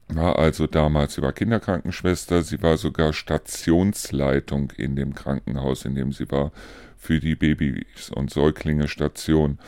[0.08, 6.12] war also damals, sie war Kinderkrankenschwester, sie war sogar Stationsleitung in dem Krankenhaus, in dem
[6.12, 6.52] sie war,
[6.96, 9.58] für die Babys und Säuglinge Station.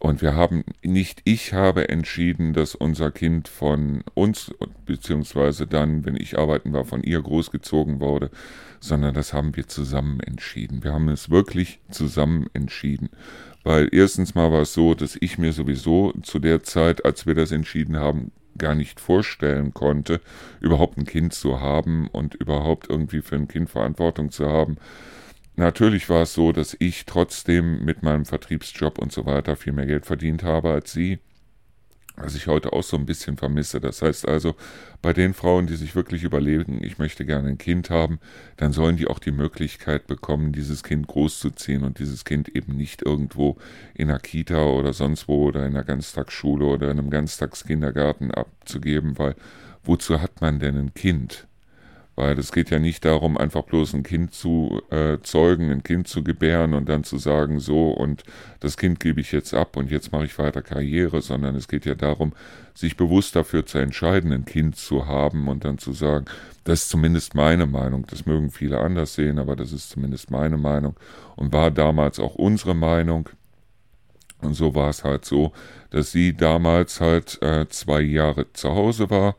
[0.00, 4.52] Und wir haben, nicht ich habe entschieden, dass unser Kind von uns,
[4.84, 8.30] beziehungsweise dann, wenn ich arbeiten war, von ihr großgezogen wurde,
[8.80, 10.82] sondern das haben wir zusammen entschieden.
[10.82, 13.10] Wir haben es wirklich zusammen entschieden.
[13.62, 17.36] Weil erstens mal war es so, dass ich mir sowieso zu der Zeit, als wir
[17.36, 18.32] das entschieden haben,
[18.62, 20.22] gar nicht vorstellen konnte,
[20.60, 24.78] überhaupt ein Kind zu haben und überhaupt irgendwie für ein Kind Verantwortung zu haben.
[25.56, 29.86] Natürlich war es so, dass ich trotzdem mit meinem Vertriebsjob und so weiter viel mehr
[29.86, 31.18] Geld verdient habe als sie,
[32.16, 33.80] was ich heute auch so ein bisschen vermisse.
[33.80, 34.54] Das heißt also,
[35.00, 38.20] bei den Frauen, die sich wirklich überlegen, ich möchte gerne ein Kind haben,
[38.56, 43.02] dann sollen die auch die Möglichkeit bekommen, dieses Kind großzuziehen und dieses Kind eben nicht
[43.02, 43.56] irgendwo
[43.94, 49.18] in einer Kita oder sonst wo oder in einer Ganztagsschule oder in einem Ganztagskindergarten abzugeben,
[49.18, 49.34] weil
[49.82, 51.46] wozu hat man denn ein Kind?
[52.14, 56.08] Weil es geht ja nicht darum, einfach bloß ein Kind zu äh, zeugen, ein Kind
[56.08, 58.22] zu gebären und dann zu sagen, so und
[58.60, 61.86] das Kind gebe ich jetzt ab und jetzt mache ich weiter Karriere, sondern es geht
[61.86, 62.34] ja darum,
[62.74, 66.26] sich bewusst dafür zu entscheiden, ein Kind zu haben und dann zu sagen,
[66.64, 70.58] das ist zumindest meine Meinung, das mögen viele anders sehen, aber das ist zumindest meine
[70.58, 70.96] Meinung
[71.36, 73.30] und war damals auch unsere Meinung.
[74.42, 75.52] Und so war es halt so,
[75.90, 79.36] dass sie damals halt äh, zwei Jahre zu Hause war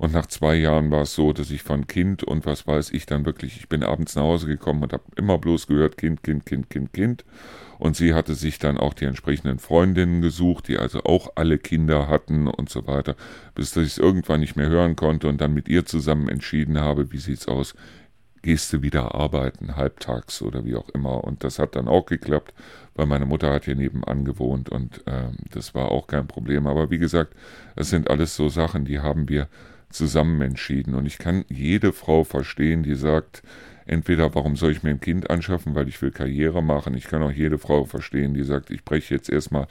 [0.00, 3.04] und nach zwei Jahren war es so, dass ich von Kind und was weiß ich
[3.04, 6.46] dann wirklich, ich bin abends nach Hause gekommen und habe immer bloß gehört, Kind, Kind,
[6.46, 7.24] Kind, Kind, Kind.
[7.78, 12.08] Und sie hatte sich dann auch die entsprechenden Freundinnen gesucht, die also auch alle Kinder
[12.08, 13.14] hatten und so weiter,
[13.54, 17.12] bis ich es irgendwann nicht mehr hören konnte und dann mit ihr zusammen entschieden habe,
[17.12, 17.74] wie sieht's aus,
[18.40, 21.24] gehst du wieder arbeiten, halbtags oder wie auch immer.
[21.24, 22.54] Und das hat dann auch geklappt,
[22.94, 26.66] weil meine Mutter hat hier nebenan gewohnt und äh, das war auch kein Problem.
[26.66, 27.34] Aber wie gesagt,
[27.76, 29.46] es sind alles so Sachen, die haben wir
[29.90, 30.94] zusammen entschieden.
[30.94, 33.42] Und ich kann jede Frau verstehen, die sagt,
[33.86, 36.94] entweder warum soll ich mir ein Kind anschaffen, weil ich will Karriere machen.
[36.94, 39.66] Ich kann auch jede Frau verstehen, die sagt, ich breche jetzt erstmal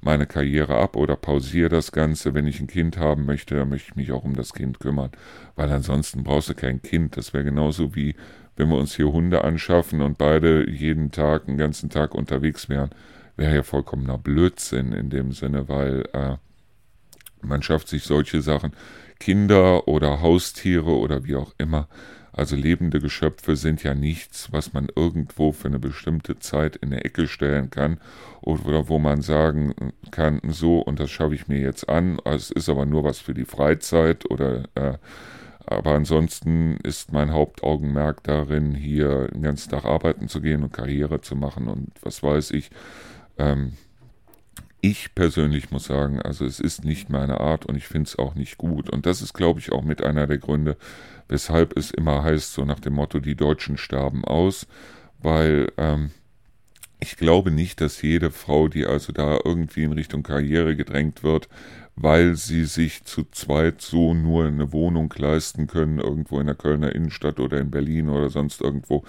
[0.00, 2.34] meine Karriere ab oder pausiere das Ganze.
[2.34, 5.10] Wenn ich ein Kind haben möchte, dann möchte ich mich auch um das Kind kümmern.
[5.56, 7.16] Weil ansonsten brauchst du kein Kind.
[7.16, 8.14] Das wäre genauso wie
[8.56, 12.90] wenn wir uns hier Hunde anschaffen und beide jeden Tag, einen ganzen Tag unterwegs wären.
[13.36, 16.36] Wäre ja vollkommener Blödsinn in dem Sinne, weil äh,
[17.42, 18.72] man schafft sich solche Sachen
[19.24, 21.88] Kinder oder Haustiere oder wie auch immer.
[22.30, 27.06] Also lebende Geschöpfe sind ja nichts, was man irgendwo für eine bestimmte Zeit in der
[27.06, 28.00] Ecke stellen kann
[28.42, 29.72] oder wo man sagen
[30.10, 32.18] kann, so und das schaffe ich mir jetzt an.
[32.26, 34.98] Es ist aber nur was für die Freizeit oder äh,
[35.64, 41.22] aber ansonsten ist mein Hauptaugenmerk darin, hier den ganzen Tag arbeiten zu gehen und Karriere
[41.22, 42.68] zu machen und was weiß ich.
[43.38, 43.72] Ähm,
[44.84, 48.34] ich persönlich muss sagen, also es ist nicht meine Art und ich finde es auch
[48.34, 48.90] nicht gut.
[48.90, 50.76] Und das ist, glaube ich, auch mit einer der Gründe,
[51.26, 54.66] weshalb es immer heißt, so nach dem Motto, die Deutschen sterben aus,
[55.22, 56.10] weil ähm,
[57.00, 61.48] ich glaube nicht, dass jede Frau, die also da irgendwie in Richtung Karriere gedrängt wird,
[61.96, 66.94] weil sie sich zu zweit so nur eine Wohnung leisten können, irgendwo in der Kölner
[66.94, 69.02] Innenstadt oder in Berlin oder sonst irgendwo,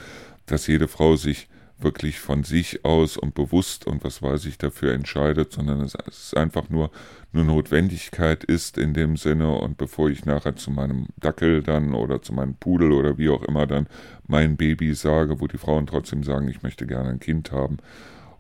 [0.46, 4.94] dass jede Frau sich wirklich von sich aus und bewusst und was weiß ich dafür
[4.94, 6.90] entscheidet, sondern es ist einfach nur
[7.34, 12.22] eine Notwendigkeit ist in dem Sinne und bevor ich nachher zu meinem Dackel dann oder
[12.22, 13.88] zu meinem Pudel oder wie auch immer dann
[14.28, 17.78] mein Baby sage, wo die Frauen trotzdem sagen, ich möchte gerne ein Kind haben.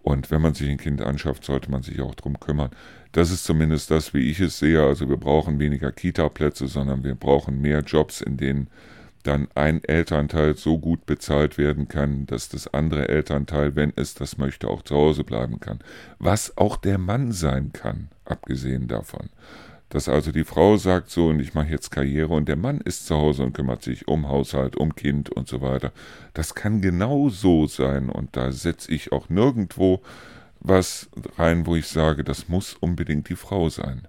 [0.02, 2.70] Und wenn man sich ein Kind anschafft, sollte man sich auch drum kümmern.
[3.12, 4.84] Das ist zumindest das, wie ich es sehe.
[4.84, 8.68] Also wir brauchen weniger Kita-Plätze, sondern wir brauchen mehr Jobs, in denen
[9.28, 14.38] dann ein Elternteil so gut bezahlt werden kann, dass das andere Elternteil, wenn es das
[14.38, 15.80] möchte, auch zu Hause bleiben kann.
[16.20, 19.30] Was auch der Mann sein kann, abgesehen davon.
[19.90, 23.06] Dass also die Frau sagt so, und ich mache jetzt Karriere und der Mann ist
[23.06, 25.92] zu Hause und kümmert sich um Haushalt, um Kind und so weiter.
[26.34, 30.02] Das kann genau so sein und da setze ich auch nirgendwo
[30.60, 34.08] was rein, wo ich sage, das muss unbedingt die Frau sein.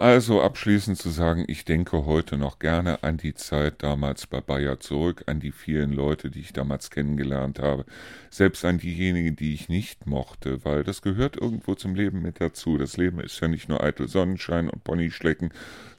[0.00, 4.80] Also abschließend zu sagen, ich denke heute noch gerne an die Zeit damals bei Bayer
[4.80, 7.84] zurück, an die vielen Leute, die ich damals kennengelernt habe,
[8.30, 12.78] selbst an diejenigen, die ich nicht mochte, weil das gehört irgendwo zum Leben mit dazu.
[12.78, 15.50] Das Leben ist ja nicht nur eitel Sonnenschein und Ponyschlecken,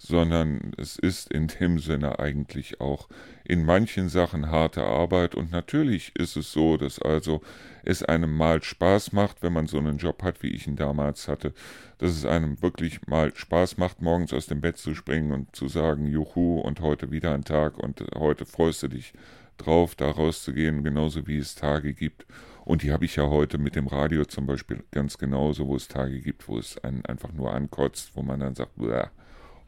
[0.02, 3.08] sondern es ist in dem Sinne eigentlich auch
[3.44, 7.42] in manchen Sachen harte Arbeit und natürlich ist es so, dass also
[7.84, 11.28] es einem mal Spaß macht, wenn man so einen Job hat, wie ich ihn damals
[11.28, 11.54] hatte,
[12.00, 15.68] dass es einem wirklich mal Spaß macht, morgens aus dem Bett zu springen und zu
[15.68, 19.14] sagen, juhu, und heute wieder ein Tag und heute freust du dich
[19.58, 22.26] drauf, da rauszugehen, genauso wie es Tage gibt.
[22.66, 25.88] Und die habe ich ja heute mit dem Radio zum Beispiel ganz genauso, wo es
[25.88, 28.72] Tage gibt, wo es einen einfach nur ankotzt, wo man dann sagt,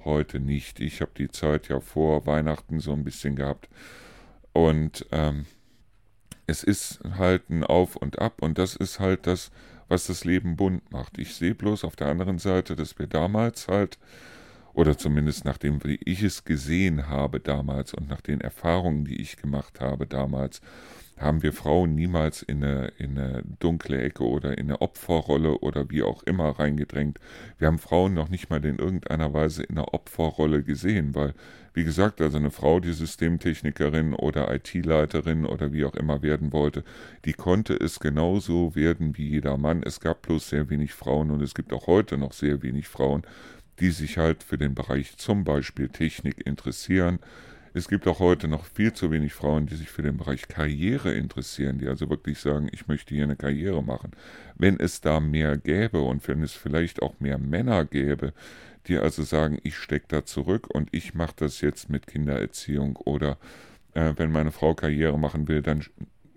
[0.06, 0.80] heute nicht.
[0.80, 3.70] Ich habe die Zeit ja vor Weihnachten so ein bisschen gehabt.
[4.54, 5.46] Und ähm,
[6.48, 9.52] es ist halt ein Auf und Ab und das ist halt das,
[9.88, 11.18] was das Leben bunt macht.
[11.18, 13.98] Ich sehe bloß auf der anderen Seite, dass wir damals halt,
[14.74, 19.80] oder zumindest nachdem ich es gesehen habe damals und nach den Erfahrungen, die ich gemacht
[19.80, 20.62] habe damals,
[21.24, 25.90] haben wir Frauen niemals in eine, in eine dunkle Ecke oder in eine Opferrolle oder
[25.90, 27.20] wie auch immer reingedrängt.
[27.58, 31.34] Wir haben Frauen noch nicht mal in irgendeiner Weise in einer Opferrolle gesehen, weil,
[31.74, 36.84] wie gesagt, also eine Frau, die Systemtechnikerin oder IT-Leiterin oder wie auch immer werden wollte,
[37.26, 39.84] die konnte es genauso werden wie jeder Mann.
[39.84, 43.24] Es gab bloß sehr wenig Frauen und es gibt auch heute noch sehr wenig Frauen,
[43.80, 47.20] die sich halt für den Bereich zum Beispiel Technik interessieren
[47.74, 51.14] es gibt auch heute noch viel zu wenig Frauen, die sich für den Bereich Karriere
[51.14, 54.12] interessieren, die also wirklich sagen, ich möchte hier eine Karriere machen.
[54.56, 58.34] Wenn es da mehr gäbe und wenn es vielleicht auch mehr Männer gäbe,
[58.88, 63.38] die also sagen, ich stecke da zurück und ich mache das jetzt mit Kindererziehung oder
[63.94, 65.84] äh, wenn meine Frau Karriere machen will, dann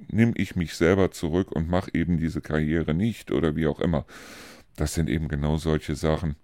[0.08, 4.06] nehme ich mich selber zurück und mache eben diese Karriere nicht oder wie auch immer.
[4.76, 6.36] Das sind eben genau solche Sachen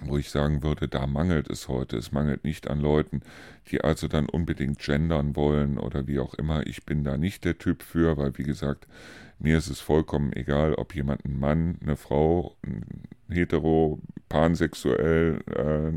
[0.00, 1.96] wo ich sagen würde, da mangelt es heute.
[1.96, 3.22] Es mangelt nicht an Leuten,
[3.70, 6.66] die also dann unbedingt gendern wollen oder wie auch immer.
[6.66, 8.86] Ich bin da nicht der Typ für, weil wie gesagt,
[9.38, 12.84] mir ist es vollkommen egal, ob jemand ein Mann, eine Frau, ein
[13.28, 15.92] hetero, pansexuell, äh,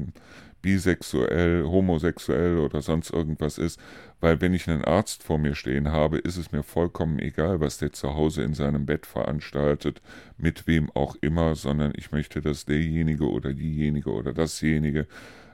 [0.62, 3.80] bisexuell, homosexuell oder sonst irgendwas ist,
[4.20, 7.78] weil wenn ich einen Arzt vor mir stehen habe, ist es mir vollkommen egal, was
[7.78, 10.01] der zu Hause in seinem Bett veranstaltet,
[10.38, 15.07] mit wem auch immer, sondern ich möchte, dass derjenige oder diejenige oder dasjenige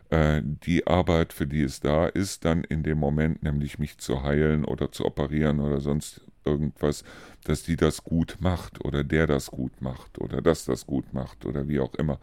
[0.09, 4.23] äh, die Arbeit, für die es da ist, dann in dem Moment, nämlich mich zu
[4.23, 7.03] heilen oder zu operieren oder sonst irgendwas,
[7.43, 11.45] dass die das gut macht oder der das gut macht oder das das gut macht
[11.45, 12.19] oder wie auch immer.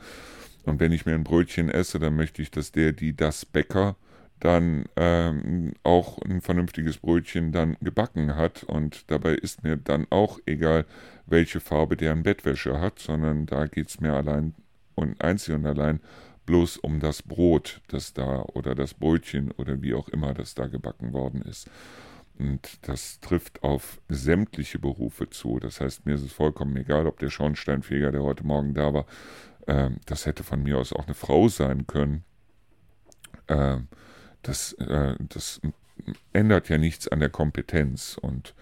[0.64, 3.96] Und wenn ich mir ein Brötchen esse, dann möchte ich, dass der, die das Bäcker
[4.40, 8.62] dann ähm, auch ein vernünftiges Brötchen dann gebacken hat.
[8.64, 10.84] Und dabei ist mir dann auch egal,
[11.26, 14.54] welche Farbe deren Bettwäsche hat, sondern da geht es mir allein
[14.94, 16.00] und einzig und allein
[16.46, 20.66] bloß um das Brot, das da oder das Brötchen oder wie auch immer das da
[20.66, 21.70] gebacken worden ist.
[22.38, 25.60] Und das trifft auf sämtliche Berufe zu.
[25.60, 29.06] Das heißt, mir ist es vollkommen egal, ob der Schornsteinfeger, der heute Morgen da war,
[29.66, 32.24] äh, das hätte von mir aus auch eine Frau sein können.
[33.46, 33.78] Äh,
[34.42, 35.60] das, äh, das
[36.32, 38.18] ändert ja nichts an der Kompetenz.
[38.20, 38.54] Und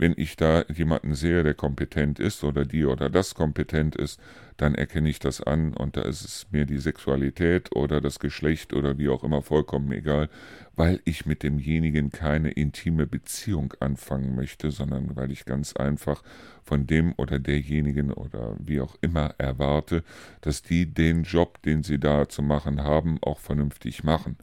[0.00, 4.18] wenn ich da jemanden sehe, der kompetent ist oder die oder das kompetent ist,
[4.56, 8.72] dann erkenne ich das an und da ist es mir die Sexualität oder das Geschlecht
[8.72, 10.30] oder wie auch immer vollkommen egal,
[10.74, 16.22] weil ich mit demjenigen keine intime Beziehung anfangen möchte, sondern weil ich ganz einfach
[16.62, 20.02] von dem oder derjenigen oder wie auch immer erwarte,
[20.40, 24.38] dass die den Job, den sie da zu machen haben, auch vernünftig machen.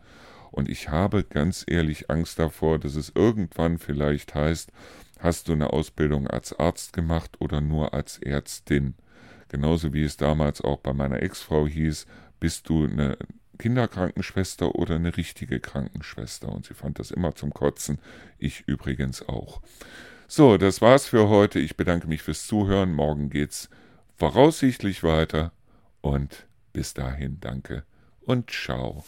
[0.52, 4.72] Und ich habe ganz ehrlich Angst davor, dass es irgendwann vielleicht heißt,
[5.20, 8.96] Hast du eine Ausbildung als Arzt gemacht oder nur als Ärztin?
[9.50, 12.06] Genauso wie es damals auch bei meiner Ex-Frau hieß,
[12.40, 13.18] bist du eine
[13.58, 16.50] Kinderkrankenschwester oder eine richtige Krankenschwester?
[16.50, 18.00] Und sie fand das immer zum Kotzen,
[18.38, 19.62] ich übrigens auch.
[20.28, 21.60] So, das war's für heute.
[21.60, 22.94] Ich bedanke mich fürs Zuhören.
[22.94, 23.70] Morgen geht's
[24.18, 25.52] voraussichtlich weiter
[26.02, 27.86] und bis dahin danke
[28.22, 29.04] und ciao.